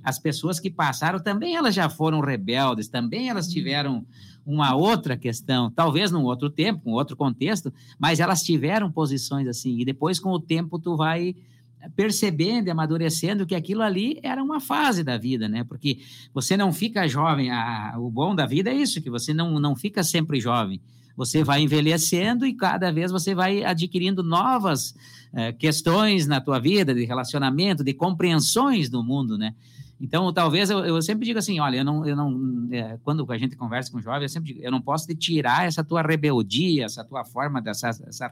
[0.03, 3.53] as pessoas que passaram também elas já foram rebeldes, também elas uhum.
[3.53, 4.05] tiveram
[4.45, 9.79] uma outra questão, talvez num outro tempo, um outro contexto, mas elas tiveram posições assim.
[9.79, 11.35] E depois, com o tempo, tu vai
[11.95, 15.63] percebendo e amadurecendo que aquilo ali era uma fase da vida, né?
[15.63, 15.99] Porque
[16.33, 17.51] você não fica jovem.
[17.51, 20.79] A, o bom da vida é isso, que você não, não fica sempre jovem.
[21.15, 24.95] Você vai envelhecendo e cada vez você vai adquirindo novas
[25.33, 29.53] eh, questões na tua vida, de relacionamento, de compreensões do mundo, né?
[30.01, 33.37] Então, talvez eu, eu sempre digo assim, olha, eu não, eu não, é, quando a
[33.37, 36.85] gente conversa com jovens, eu sempre digo, eu não posso te tirar essa tua rebeldia,
[36.85, 38.31] essa tua forma dessa essa,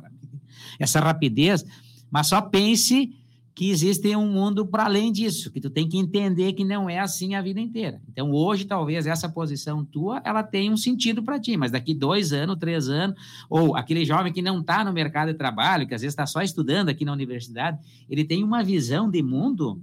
[0.79, 1.63] essa rapidez,
[2.09, 3.13] mas só pense
[3.53, 6.97] que existe um mundo para além disso, que tu tem que entender que não é
[6.97, 8.01] assim a vida inteira.
[8.09, 12.31] Então, hoje, talvez essa posição tua, ela tenha um sentido para ti, mas daqui dois
[12.31, 16.01] anos, três anos, ou aquele jovem que não está no mercado de trabalho, que às
[16.01, 17.77] vezes está só estudando aqui na universidade,
[18.09, 19.81] ele tem uma visão de mundo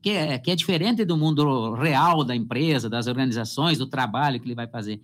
[0.00, 4.46] que é, que é diferente do mundo real da empresa, das organizações, do trabalho que
[4.46, 5.00] ele vai fazer.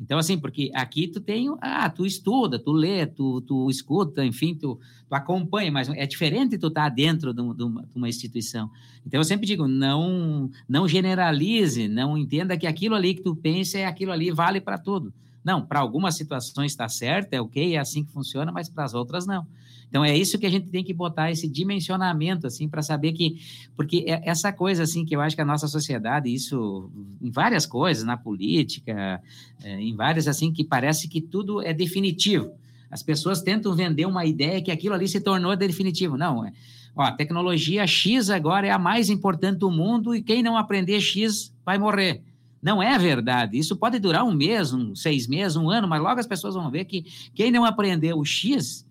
[0.00, 4.54] Então, assim, porque aqui tu tem, ah, tu estuda, tu lê, tu, tu escuta, enfim,
[4.54, 4.78] tu,
[5.08, 8.70] tu acompanha, mas é diferente tu estar tá dentro de, de, uma instituição.
[9.06, 13.78] Então, eu sempre digo, não, não generalize, não entenda que aquilo ali que tu pensa
[13.78, 15.12] é aquilo ali vale para tudo.
[15.44, 18.94] Não, para algumas situações está certo, é ok, é assim que funciona, mas para as
[18.94, 19.46] outras não.
[19.94, 23.36] Então é isso que a gente tem que botar esse dimensionamento assim para saber que
[23.76, 26.90] porque é essa coisa assim que eu acho que a nossa sociedade isso
[27.22, 29.22] em várias coisas na política
[29.62, 32.54] é, em várias assim que parece que tudo é definitivo.
[32.90, 36.16] As pessoas tentam vender uma ideia que aquilo ali se tornou definitivo.
[36.16, 36.52] Não, é,
[36.96, 41.00] ó, a tecnologia X agora é a mais importante do mundo e quem não aprender
[41.00, 42.20] X vai morrer.
[42.60, 43.56] Não é verdade.
[43.56, 46.68] Isso pode durar um mês, um, seis meses, um ano, mas logo as pessoas vão
[46.68, 48.84] ver que quem não aprendeu o X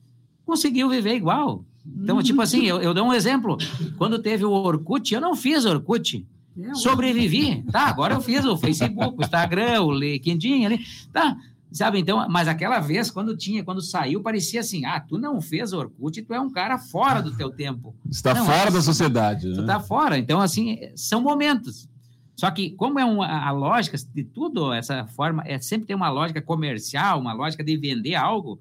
[0.45, 1.63] conseguiu viver igual.
[1.85, 3.57] Então, tipo assim, eu, eu dou um exemplo.
[3.97, 6.25] Quando teve o Orkut, eu não fiz Orkut.
[6.59, 7.63] É, Sobrevivi.
[7.71, 10.85] Tá, agora eu fiz o Facebook, o Instagram, o LinkedIn ali.
[11.11, 11.35] Tá,
[11.71, 11.99] sabe?
[11.99, 16.21] Então, mas aquela vez, quando tinha, quando saiu, parecia assim: ah, tu não fez Orkut,
[16.21, 17.95] tu é um cara fora do teu tempo.
[18.09, 19.53] Está não, fora é, da sociedade.
[19.53, 19.83] Tu está né?
[19.83, 20.17] fora.
[20.17, 21.89] Então, assim, são momentos.
[22.35, 26.09] Só que, como é uma, a lógica de tudo, essa forma, é sempre tem uma
[26.09, 28.59] lógica comercial, uma lógica de vender algo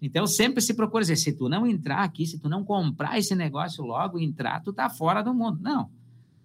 [0.00, 3.34] então, sempre se procura dizer, se tu não entrar aqui, se tu não comprar esse
[3.34, 5.58] negócio logo, entrar, tu tá fora do mundo.
[5.60, 5.88] Não.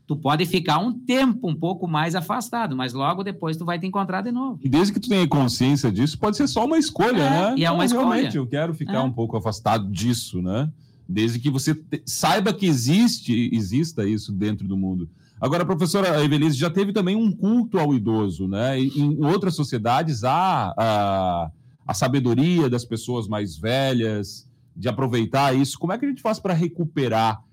[0.07, 3.85] Tu pode ficar um tempo um pouco mais afastado, mas logo depois tu vai te
[3.85, 4.59] encontrar de novo.
[4.61, 7.55] E desde que tu tenha consciência disso, pode ser só uma escolha, é, né?
[7.57, 8.05] E é uma escolha.
[8.05, 9.01] Realmente, eu quero ficar é.
[9.01, 10.69] um pouco afastado disso, né?
[11.07, 12.01] Desde que você te...
[12.05, 15.09] saiba que existe, exista isso dentro do mundo.
[15.39, 18.79] Agora, professora Evelise, já teve também um culto ao idoso, né?
[18.79, 20.73] Em outras sociedades há...
[20.77, 21.51] há
[21.91, 25.77] a sabedoria das pessoas mais velhas, de aproveitar isso.
[25.77, 27.43] Como é que a gente faz para recuperar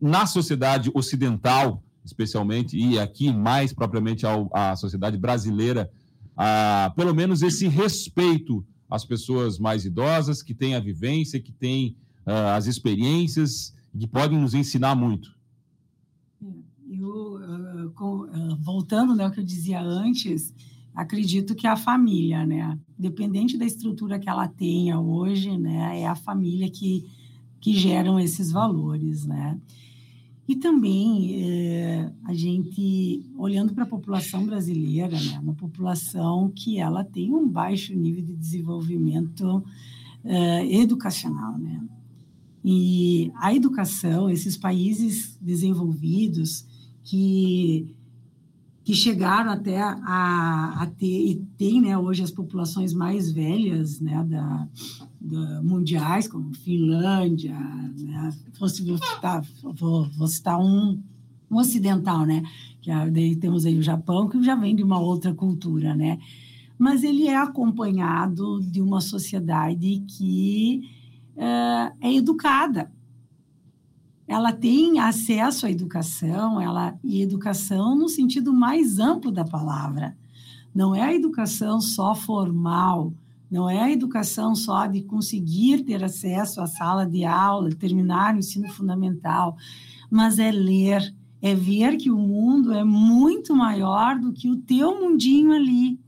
[0.00, 5.90] na sociedade ocidental, especialmente, e aqui mais propriamente ao, à sociedade brasileira,
[6.34, 11.94] a, pelo menos esse respeito às pessoas mais idosas, que têm a vivência, que têm
[12.26, 15.36] uh, as experiências, que podem nos ensinar muito?
[16.90, 20.54] Eu, uh, com, uh, voltando né, ao que eu dizia antes,
[20.94, 22.78] acredito que a família, né?
[22.98, 26.00] Dependente da estrutura que ela tenha hoje, né?
[26.00, 27.04] É a família que,
[27.60, 29.58] que geram esses valores, né?
[30.46, 35.38] E também é, a gente, olhando para a população brasileira, né?
[35.40, 39.64] Uma população que ela tem um baixo nível de desenvolvimento
[40.24, 41.80] é, educacional, né?
[42.64, 46.64] E a educação, esses países desenvolvidos
[47.02, 47.94] que
[48.84, 54.24] que chegaram até a, a ter, e tem né, hoje as populações mais velhas né,
[54.24, 54.68] da,
[55.20, 61.00] da mundiais, como Finlândia, né, vou, citar, vou, vou citar um,
[61.50, 62.42] um ocidental, né,
[62.80, 66.18] que daí temos aí o Japão, que já vem de uma outra cultura, né,
[66.76, 70.90] mas ele é acompanhado de uma sociedade que
[71.36, 72.90] é, é educada,
[74.26, 80.16] ela tem acesso à educação, ela e educação no sentido mais amplo da palavra.
[80.74, 83.12] Não é a educação só formal,
[83.50, 88.38] não é a educação só de conseguir ter acesso à sala de aula, terminar o
[88.38, 89.56] ensino fundamental,
[90.10, 94.98] mas é ler, é ver que o mundo é muito maior do que o teu
[94.98, 96.00] mundinho ali.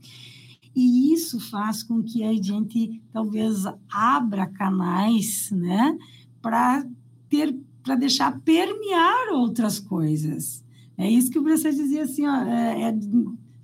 [0.75, 5.97] E isso faz com que a gente talvez abra canais, né,
[6.41, 6.85] para
[7.29, 10.65] ter para deixar permear outras coisas.
[10.97, 12.99] É isso que o Bresser dizia assim, ó, é, é,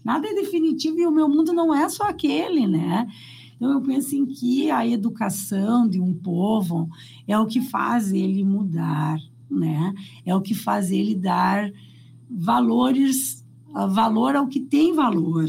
[0.06, 3.08] nada é definitivo e o meu mundo não é só aquele, né?
[3.56, 6.88] Então, eu penso em que a educação de um povo
[7.28, 9.18] é o que faz ele mudar,
[9.50, 9.94] né?
[10.24, 11.72] É o que faz ele dar
[12.30, 13.44] valores,
[13.90, 15.48] valor ao que tem valor,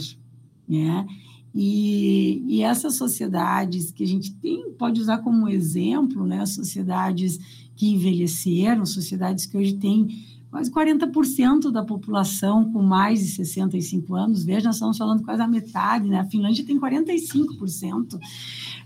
[0.67, 1.07] né?
[1.55, 6.45] E, e essas sociedades que a gente tem, pode usar como exemplo, né?
[6.47, 7.39] Sociedades
[7.77, 10.09] que envelheceram, sociedades que hoje têm
[10.51, 14.45] quase 40% da população com mais de 65 anos.
[14.45, 16.21] Veja, nós estamos falando quase a metade, né?
[16.21, 18.19] A Finlândia tem 45%,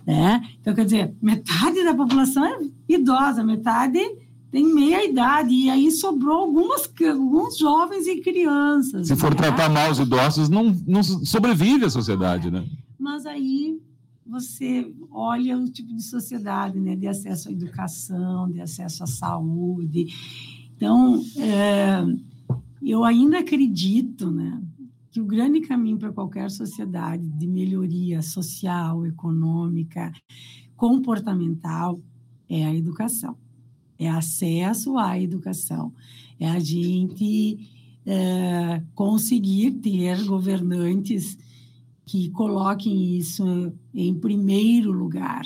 [0.06, 0.40] né?
[0.60, 3.98] Então, quer dizer, metade da população é idosa, metade
[4.50, 9.08] tem meia idade, e aí sobrou algumas, alguns jovens e crianças.
[9.08, 9.36] Se for né?
[9.36, 12.64] tratar mal os idosos, não, não sobrevive a sociedade, né?
[12.98, 13.78] Mas aí
[14.24, 16.96] você olha o tipo de sociedade, né?
[16.96, 20.06] De acesso à educação, de acesso à saúde,
[20.76, 22.04] então, é,
[22.82, 24.62] eu ainda acredito né,
[25.10, 30.12] que o grande caminho para qualquer sociedade de melhoria social, econômica,
[30.76, 31.98] comportamental
[32.48, 33.36] é a educação,
[33.98, 35.92] é acesso à educação,
[36.38, 37.58] é a gente
[38.04, 41.36] é, conseguir ter governantes
[42.04, 45.44] que coloquem isso em primeiro lugar,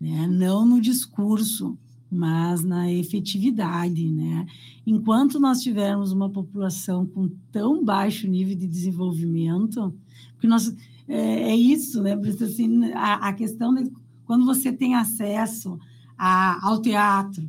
[0.00, 0.26] né?
[0.26, 1.78] não no discurso,
[2.10, 4.44] mas na efetividade, né?
[4.84, 9.94] Enquanto nós tivermos uma população com tão baixo nível de desenvolvimento,
[10.32, 10.74] porque nós
[11.06, 12.14] é, é isso, né?
[12.14, 13.90] Assim, a, a questão de
[14.24, 15.78] quando você tem acesso
[16.18, 17.48] a, ao teatro,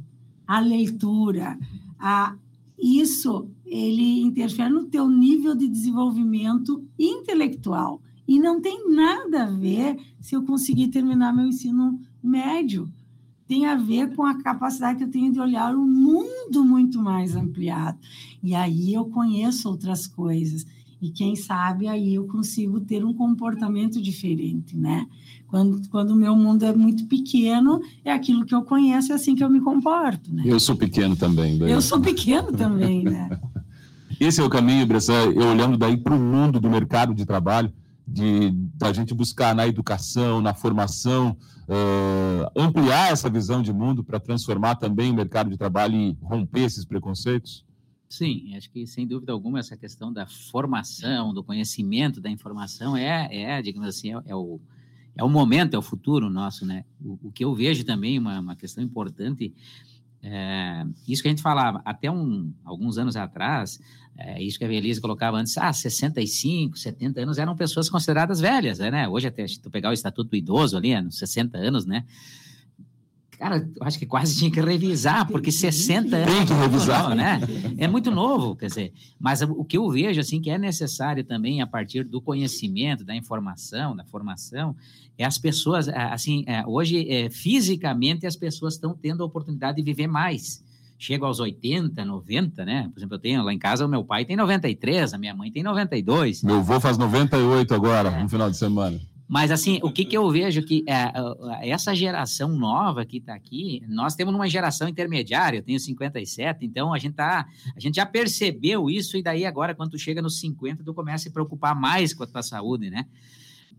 [0.52, 1.58] à leitura,
[1.98, 2.36] a
[2.78, 9.98] isso ele interfere no teu nível de desenvolvimento intelectual e não tem nada a ver
[10.20, 12.92] se eu conseguir terminar meu ensino médio
[13.48, 17.36] tem a ver com a capacidade que eu tenho de olhar o mundo muito mais
[17.36, 17.98] ampliado.
[18.42, 20.66] E aí eu conheço outras coisas.
[21.02, 25.08] E quem sabe aí eu consigo ter um comportamento diferente, né?
[25.48, 29.34] Quando, quando o meu mundo é muito pequeno, é aquilo que eu conheço, é assim
[29.34, 30.44] que eu me comporto, né?
[30.46, 31.58] Eu sou pequeno também.
[31.58, 31.72] Daí.
[31.72, 33.30] Eu sou pequeno também, né?
[34.20, 37.74] Esse é o caminho, Bressa, eu olhando daí para o mundo do mercado de trabalho,
[38.08, 41.36] de da gente buscar na educação, na formação,
[41.68, 46.66] uh, ampliar essa visão de mundo para transformar também o mercado de trabalho e romper
[46.66, 47.66] esses preconceitos?
[48.12, 53.30] Sim, acho que sem dúvida alguma essa questão da formação, do conhecimento da informação é,
[53.32, 54.60] é digamos assim, é, é o,
[55.15, 56.84] é o momento, é o futuro nosso, né?
[57.02, 59.54] O, o que eu vejo também, uma, uma questão importante,
[60.21, 63.80] é, isso que a gente falava, até um, alguns anos atrás,
[64.17, 68.80] é, isso que a Elise colocava antes, ah, 65, 70 anos eram pessoas consideradas velhas,
[68.80, 69.08] né?
[69.08, 72.04] Hoje, até se tu pegar o estatuto do idoso ali, nos 60 anos, né?
[73.41, 76.32] Cara, eu acho que quase tinha que revisar, porque 60 anos.
[76.32, 77.15] Tem que revisar.
[77.15, 77.39] né?
[77.75, 78.93] É muito novo, quer dizer.
[79.19, 83.15] Mas o que eu vejo, assim, que é necessário também, a partir do conhecimento, da
[83.15, 84.75] informação, da formação,
[85.17, 89.84] é as pessoas, assim, é, hoje, é, fisicamente, as pessoas estão tendo a oportunidade de
[89.84, 90.63] viver mais
[90.99, 92.88] chego aos 80, 90, né?
[92.93, 95.51] Por exemplo, eu tenho lá em casa, o meu pai tem 93, a minha mãe
[95.51, 96.43] tem 92.
[96.43, 98.21] Meu avô faz 98 agora, é.
[98.21, 99.01] no final de semana.
[99.32, 103.82] Mas, assim, o que, que eu vejo que é, essa geração nova que está aqui,
[103.88, 108.06] nós temos uma geração intermediária, eu tenho 57, então a gente, tá, a gente já
[108.06, 111.74] percebeu isso, e daí agora, quando tu chega nos 50, tu começa a se preocupar
[111.74, 113.06] mais com a tua saúde, né?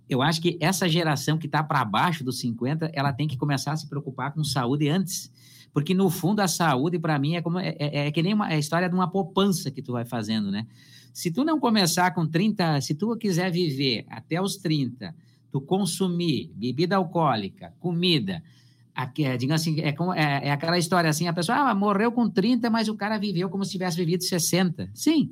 [0.09, 3.73] Eu acho que essa geração que está para baixo dos 50, ela tem que começar
[3.73, 5.31] a se preocupar com saúde antes.
[5.71, 8.51] Porque, no fundo, a saúde, para mim, é, como, é, é, é que nem uma,
[8.51, 10.67] é a história de uma poupança que tu vai fazendo, né?
[11.13, 15.15] Se tu não começar com 30, se tu quiser viver até os 30,
[15.53, 18.43] tu consumir bebida alcoólica, comida,
[18.95, 22.29] aqui, é, digamos assim, é, é, é, aquela história assim, a pessoa ah, morreu com
[22.29, 24.91] 30, mas o cara viveu como se tivesse vivido 60.
[24.95, 25.31] Sim,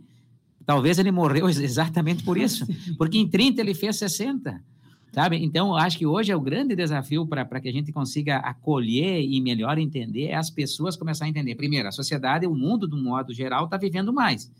[0.64, 4.62] talvez ele morreu exatamente por isso, porque em 30 ele fez 60
[5.12, 5.42] sabe?
[5.42, 9.40] Então, acho que hoje é o grande desafio para que a gente consiga acolher e
[9.40, 11.54] melhor entender é as pessoas começar a entender.
[11.54, 14.50] Primeiro, a sociedade, o mundo, do modo geral, está vivendo mais.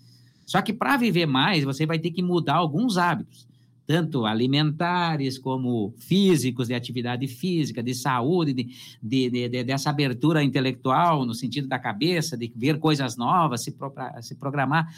[0.44, 3.46] Só que para viver mais, você vai ter que mudar alguns hábitos,
[3.90, 8.68] tanto alimentares como físicos, de atividade física, de saúde, de,
[9.02, 13.92] de, de, dessa abertura intelectual, no sentido da cabeça, de ver coisas novas, se, pro,
[14.20, 14.94] se programar.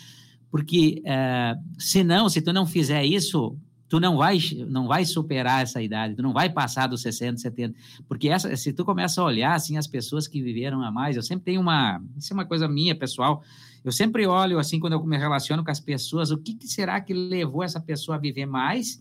[0.50, 3.57] Porque, uh, se não, se tu não fizer isso,
[3.88, 4.37] tu não vai,
[4.68, 7.74] não vai superar essa idade, tu não vai passar dos 60, 70,
[8.07, 11.22] porque essa, se tu começa a olhar, assim, as pessoas que viveram a mais, eu
[11.22, 13.42] sempre tenho uma, isso é uma coisa minha, pessoal,
[13.85, 17.01] eu sempre olho, assim, quando eu me relaciono com as pessoas, o que, que será
[17.01, 19.01] que levou essa pessoa a viver mais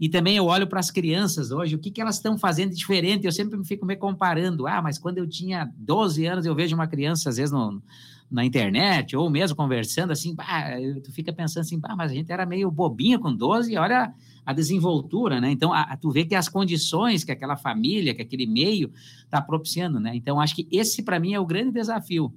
[0.00, 3.26] E também eu olho para as crianças hoje, o que, que elas estão fazendo diferente?
[3.26, 4.66] Eu sempre fico me comparando.
[4.66, 7.82] Ah, mas quando eu tinha 12 anos, eu vejo uma criança, às vezes, no,
[8.30, 10.70] na internet, ou mesmo conversando assim, bah,
[11.02, 14.14] tu fica pensando assim, bah, mas a gente era meio bobinha com 12, e olha
[14.46, 15.50] a desenvoltura, né?
[15.50, 18.92] Então, a, a, tu vê que as condições que aquela família, que aquele meio
[19.24, 20.14] está propiciando, né?
[20.14, 22.32] Então, acho que esse, para mim, é o grande desafio.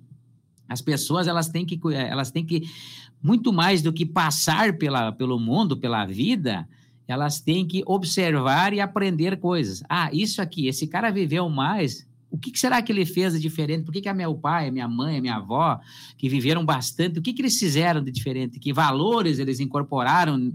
[0.68, 2.64] As pessoas, elas têm que, elas têm que
[3.22, 6.68] muito mais do que passar pela, pelo mundo, pela vida,
[7.08, 9.84] elas têm que observar e aprender coisas.
[9.90, 12.08] Ah, isso aqui, esse cara viveu mais.
[12.30, 13.84] O que, será que ele fez de diferente?
[13.84, 15.80] Por que, que a meu pai, a minha mãe, a minha avó,
[16.18, 18.60] que viveram bastante, o que, que eles fizeram de diferente?
[18.60, 20.52] Que valores eles incorporaram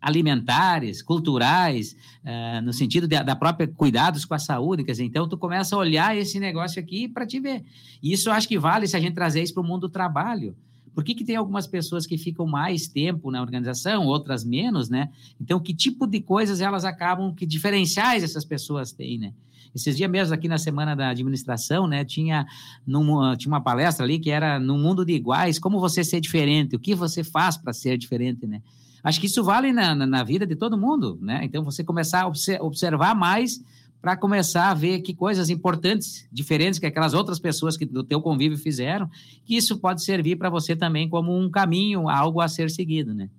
[0.00, 5.28] alimentares, culturais, uh, no sentido de, da própria cuidados com a saúde, quer dizer, então
[5.28, 7.64] tu começa a olhar esse negócio aqui para te ver.
[8.02, 9.88] E isso eu acho que vale se a gente trazer isso para o mundo do
[9.88, 10.56] trabalho.
[10.94, 15.10] Por que, que tem algumas pessoas que ficam mais tempo na organização, outras menos, né?
[15.38, 19.34] Então, que tipo de coisas elas acabam, que diferenciais essas pessoas têm, né?
[19.74, 22.46] Esses dias mesmo, aqui na Semana da Administração, né, tinha,
[22.86, 26.74] num, tinha uma palestra ali que era no mundo de iguais, como você ser diferente,
[26.74, 28.62] o que você faz para ser diferente, né?
[29.06, 31.38] Acho que isso vale na, na, vida de todo mundo, né?
[31.44, 33.62] Então, você começar a observar mais
[34.02, 38.20] para começar a ver que coisas importantes, diferentes que aquelas outras pessoas que do teu
[38.20, 39.08] convívio fizeram,
[39.44, 43.30] que isso pode servir para você também como um caminho, algo a ser seguido, né?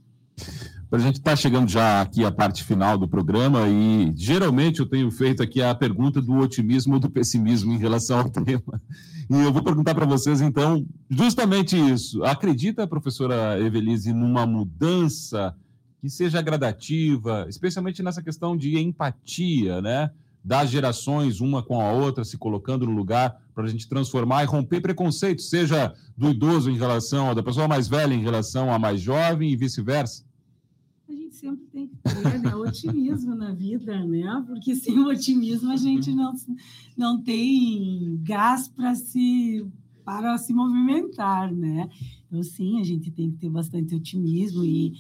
[0.90, 5.12] A gente está chegando já aqui à parte final do programa e geralmente eu tenho
[5.12, 8.82] feito aqui a pergunta do otimismo ou do pessimismo em relação ao tema.
[9.30, 12.24] E eu vou perguntar para vocês então justamente isso.
[12.24, 15.54] Acredita, professora Evelise, numa mudança
[16.00, 20.10] que seja gradativa, especialmente nessa questão de empatia, né?
[20.48, 24.46] das gerações, uma com a outra, se colocando no lugar para a gente transformar e
[24.46, 29.02] romper preconceitos, seja do idoso em relação, da pessoa mais velha em relação à mais
[29.02, 30.27] jovem e vice-versa?
[31.38, 34.44] Sempre tem que ter né, otimismo na vida, né?
[34.48, 36.34] Porque sem otimismo a gente não,
[36.98, 39.64] não tem gás para se
[40.04, 41.88] para se movimentar, né?
[42.26, 44.94] Então, sim, a gente tem que ter bastante otimismo e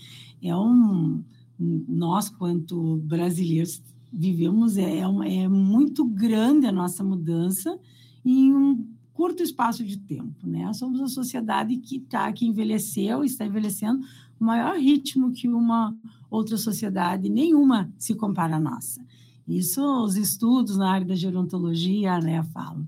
[0.44, 1.24] é um
[1.60, 3.82] nós quanto brasileiros
[4.14, 7.80] vivemos é, é, uma, é muito grande a nossa mudança
[8.24, 10.72] em um curto espaço de tempo, né?
[10.74, 14.06] Somos a sociedade que está que envelheceu, está envelhecendo
[14.40, 15.98] o maior ritmo que uma
[16.30, 19.02] outra sociedade, nenhuma se compara à nossa.
[19.48, 22.86] Isso os estudos na área da gerontologia, né, falam.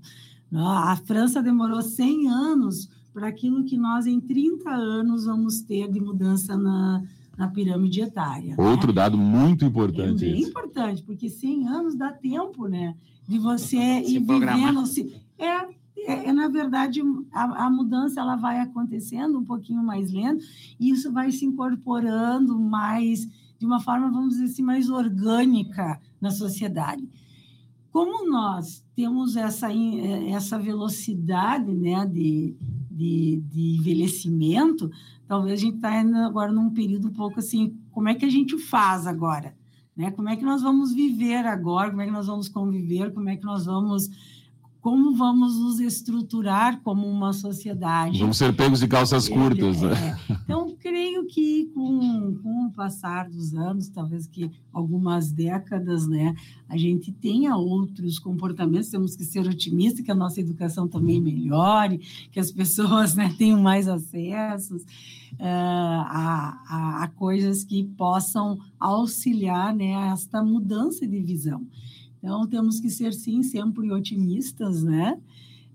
[0.52, 6.00] A França demorou 100 anos para aquilo que nós em 30 anos vamos ter de
[6.00, 7.02] mudança na,
[7.36, 8.56] na pirâmide etária.
[8.56, 8.62] Né?
[8.62, 8.94] Outro né?
[8.94, 10.24] dado muito importante.
[10.24, 10.50] É bem isso.
[10.50, 12.94] importante, porque 100 anos dá tempo, né?
[13.26, 14.84] De você se ir vivendo.
[14.86, 15.68] Se, é,
[16.06, 17.00] é, é, na verdade,
[17.32, 20.44] a, a, mudança ela vai acontecendo um pouquinho mais lento,
[20.78, 23.26] e isso vai se incorporando mais,
[23.58, 27.08] de uma forma, vamos dizer assim, mais orgânica na sociedade.
[27.92, 29.68] Como nós temos essa,
[30.28, 32.56] essa velocidade né, de,
[32.90, 34.90] de, de envelhecimento,
[35.26, 38.56] talvez a gente está agora num período um pouco assim, como é que a gente
[38.58, 39.54] faz agora?
[39.96, 40.10] Né?
[40.12, 41.90] Como é que nós vamos viver agora?
[41.90, 43.12] Como é que nós vamos conviver?
[43.12, 44.08] Como é que nós vamos
[44.80, 48.18] como vamos nos estruturar como uma sociedade.
[48.18, 49.82] Vamos ser pegos de calças curtas.
[49.82, 50.18] Né?
[50.30, 50.32] É.
[50.44, 56.34] Então, creio que com, com o passar dos anos, talvez que algumas décadas, né,
[56.68, 61.98] a gente tenha outros comportamentos, temos que ser otimistas, que a nossa educação também melhore,
[62.32, 64.82] que as pessoas né, tenham mais acessos
[65.34, 71.66] uh, a, a, a coisas que possam auxiliar né, a esta mudança de visão.
[72.22, 75.18] Então, temos que ser, sim, sempre otimistas, né?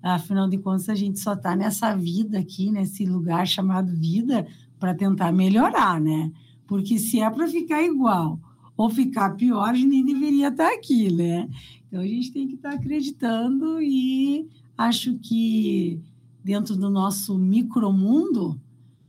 [0.01, 4.47] Afinal de contas, a gente só está nessa vida aqui, nesse lugar chamado vida,
[4.79, 6.31] para tentar melhorar, né?
[6.67, 8.39] Porque se é para ficar igual
[8.77, 11.49] ou ficar pior, a gente nem deveria estar tá aqui, né?
[11.87, 15.99] Então, a gente tem que estar tá acreditando e acho que
[16.43, 18.61] dentro do nosso micromundo,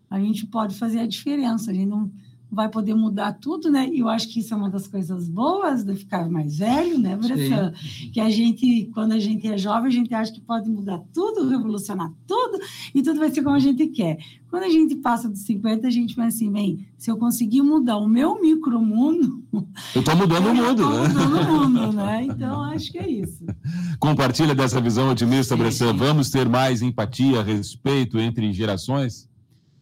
[0.09, 1.71] a gente pode fazer a diferença.
[1.71, 2.11] A gente não
[2.51, 3.89] vai poder mudar tudo, né?
[3.93, 7.17] E eu acho que isso é uma das coisas boas de ficar mais velho, né,
[7.17, 7.73] Bressan?
[8.13, 11.49] Que a gente, quando a gente é jovem, a gente acha que pode mudar tudo,
[11.49, 12.59] revolucionar tudo,
[12.95, 14.19] e tudo vai ser como a gente quer.
[14.49, 17.99] Quando a gente passa dos 50, a gente vai assim, bem, se eu conseguir mudar
[17.99, 19.43] o meu micromundo...
[19.95, 21.09] Eu estou mudando o mundo, né?
[21.09, 22.25] mudando o mundo, né?
[22.25, 23.45] Então, acho que é isso.
[23.99, 25.95] Compartilha dessa visão otimista, Bressan.
[25.95, 29.29] Vamos ter mais empatia, respeito entre gerações?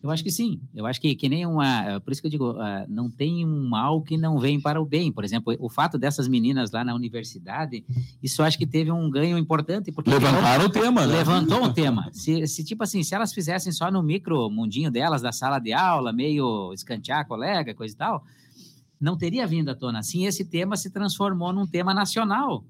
[0.05, 0.61] Eu acho que sim.
[0.74, 1.98] Eu acho que que nem uma.
[2.00, 4.84] Por isso que eu digo, uh, não tem um mal que não vem para o
[4.84, 5.11] bem.
[5.11, 7.82] Por exemplo, o fato dessas meninas lá na universidade,
[8.22, 9.90] isso acho que teve um ganho importante.
[9.90, 11.16] Porque Levantaram o tema, né?
[11.16, 12.11] Levantou o tema.
[12.12, 15.72] Se, se, tipo assim, se elas fizessem só no micro mundinho delas, da sala de
[15.72, 18.22] aula, meio escantear a colega, coisa e tal,
[19.00, 20.00] não teria vindo à tona.
[20.00, 22.62] Assim, esse tema se transformou num tema nacional,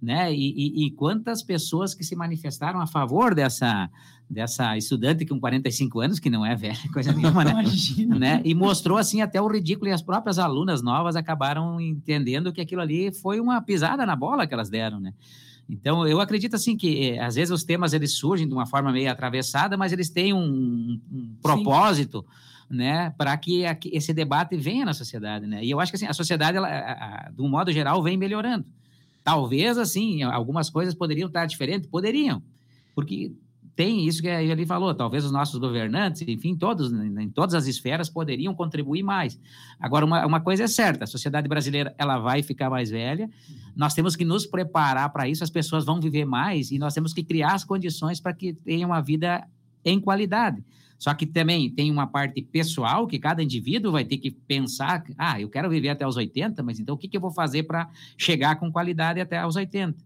[0.00, 0.32] né?
[0.32, 3.90] E, e, e, quantas pessoas que se manifestaram a favor dessa
[4.30, 7.50] dessa estudante com 45 anos, que não é velha, coisa nenhuma, né?
[7.50, 8.16] Imagina.
[8.16, 8.42] né?
[8.44, 12.80] E mostrou, assim, até o ridículo, e as próprias alunas novas acabaram entendendo que aquilo
[12.80, 15.12] ali foi uma pisada na bola que elas deram, né?
[15.68, 18.92] Então, eu acredito, assim, que eh, às vezes os temas, eles surgem de uma forma
[18.92, 22.24] meio atravessada, mas eles têm um, um propósito,
[22.68, 22.76] Sim.
[22.76, 23.10] né?
[23.18, 25.64] Para que esse debate venha na sociedade, né?
[25.64, 28.64] E eu acho que, assim, a sociedade, ela, de um modo geral, vem melhorando.
[29.30, 32.42] Talvez, assim, algumas coisas poderiam estar diferentes, poderiam,
[32.96, 33.32] porque
[33.76, 38.08] tem isso que ele falou, talvez os nossos governantes, enfim, todos, em todas as esferas,
[38.08, 39.38] poderiam contribuir mais.
[39.78, 43.30] Agora, uma, uma coisa é certa, a sociedade brasileira ela vai ficar mais velha,
[43.76, 47.12] nós temos que nos preparar para isso, as pessoas vão viver mais e nós temos
[47.12, 49.46] que criar as condições para que tenham uma vida
[49.84, 50.64] em qualidade.
[51.00, 55.40] Só que também tem uma parte pessoal que cada indivíduo vai ter que pensar: ah,
[55.40, 57.88] eu quero viver até os 80, mas então o que, que eu vou fazer para
[58.18, 59.96] chegar com qualidade até os 80?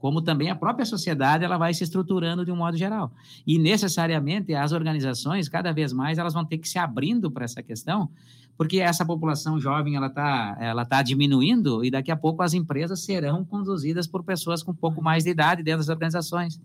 [0.00, 3.12] Como também a própria sociedade ela vai se estruturando de um modo geral.
[3.46, 7.62] E necessariamente as organizações, cada vez mais, elas vão ter que se abrindo para essa
[7.62, 8.08] questão,
[8.56, 13.04] porque essa população jovem ela está ela tá diminuindo e daqui a pouco as empresas
[13.04, 16.60] serão conduzidas por pessoas com um pouco mais de idade dentro das organizações.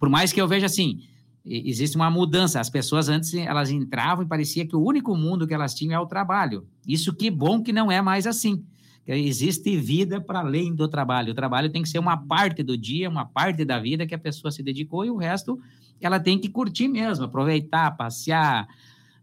[0.00, 1.04] Por mais que eu veja assim,
[1.44, 2.60] existe uma mudança.
[2.60, 6.00] As pessoas antes elas entravam e parecia que o único mundo que elas tinham é
[6.00, 6.66] o trabalho.
[6.86, 8.64] Isso que bom que não é mais assim.
[9.06, 11.32] Existe vida para além do trabalho.
[11.32, 14.18] O trabalho tem que ser uma parte do dia, uma parte da vida que a
[14.18, 15.58] pessoa se dedicou e o resto
[16.00, 18.66] ela tem que curtir mesmo, aproveitar, passear,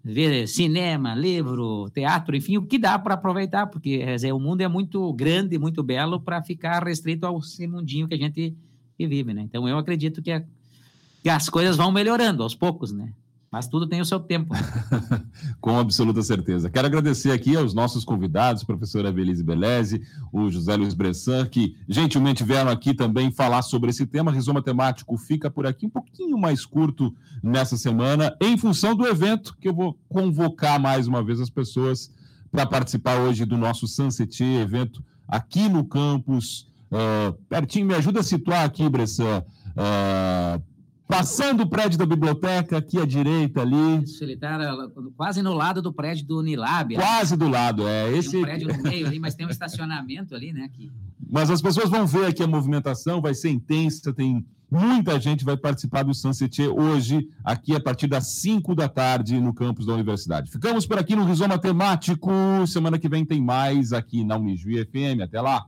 [0.04, 4.68] ver cinema, livro, teatro, enfim, o que dá para aproveitar, porque dizer, o mundo é
[4.68, 8.56] muito grande, muito belo para ficar restrito ao mundinho que a gente
[8.98, 9.42] vive, né?
[9.42, 10.44] Então eu acredito que a
[11.22, 13.14] que as coisas vão melhorando aos poucos, né?
[13.52, 14.54] Mas tudo tem o seu tempo.
[15.60, 16.70] Com absoluta certeza.
[16.70, 22.44] Quero agradecer aqui aos nossos convidados, professora Belize Beleze, o José Luiz Bressan, que gentilmente
[22.44, 24.32] vieram aqui também falar sobre esse tema.
[24.32, 29.58] Rizoma temático fica por aqui um pouquinho mais curto nessa semana, em função do evento
[29.60, 32.12] que eu vou convocar mais uma vez as pessoas
[32.52, 36.68] para participar hoje do nosso Sunset evento aqui no campus.
[36.92, 39.44] Uh, pertinho, me ajuda a situar aqui, Bressan.
[39.70, 40.62] Uh,
[41.10, 44.04] Passando o prédio da biblioteca, aqui à direita ali.
[44.04, 44.60] Isso, ele está
[45.18, 46.94] quase no lado do prédio do Unilab.
[46.94, 48.16] Quase do lado, é.
[48.16, 48.30] Esse...
[48.30, 50.66] Tem um prédio no meio ali, mas tem um estacionamento ali, né?
[50.66, 50.92] Aqui.
[51.28, 55.58] Mas as pessoas vão ver aqui a movimentação, vai ser intensa, tem muita gente vai
[55.58, 60.52] participar do Sunset hoje, aqui a partir das 5 da tarde, no campus da universidade.
[60.52, 62.32] Ficamos por aqui no Rizoma Temático.
[62.68, 65.24] Semana que vem tem mais aqui na Unijuí FM.
[65.24, 65.66] Até lá!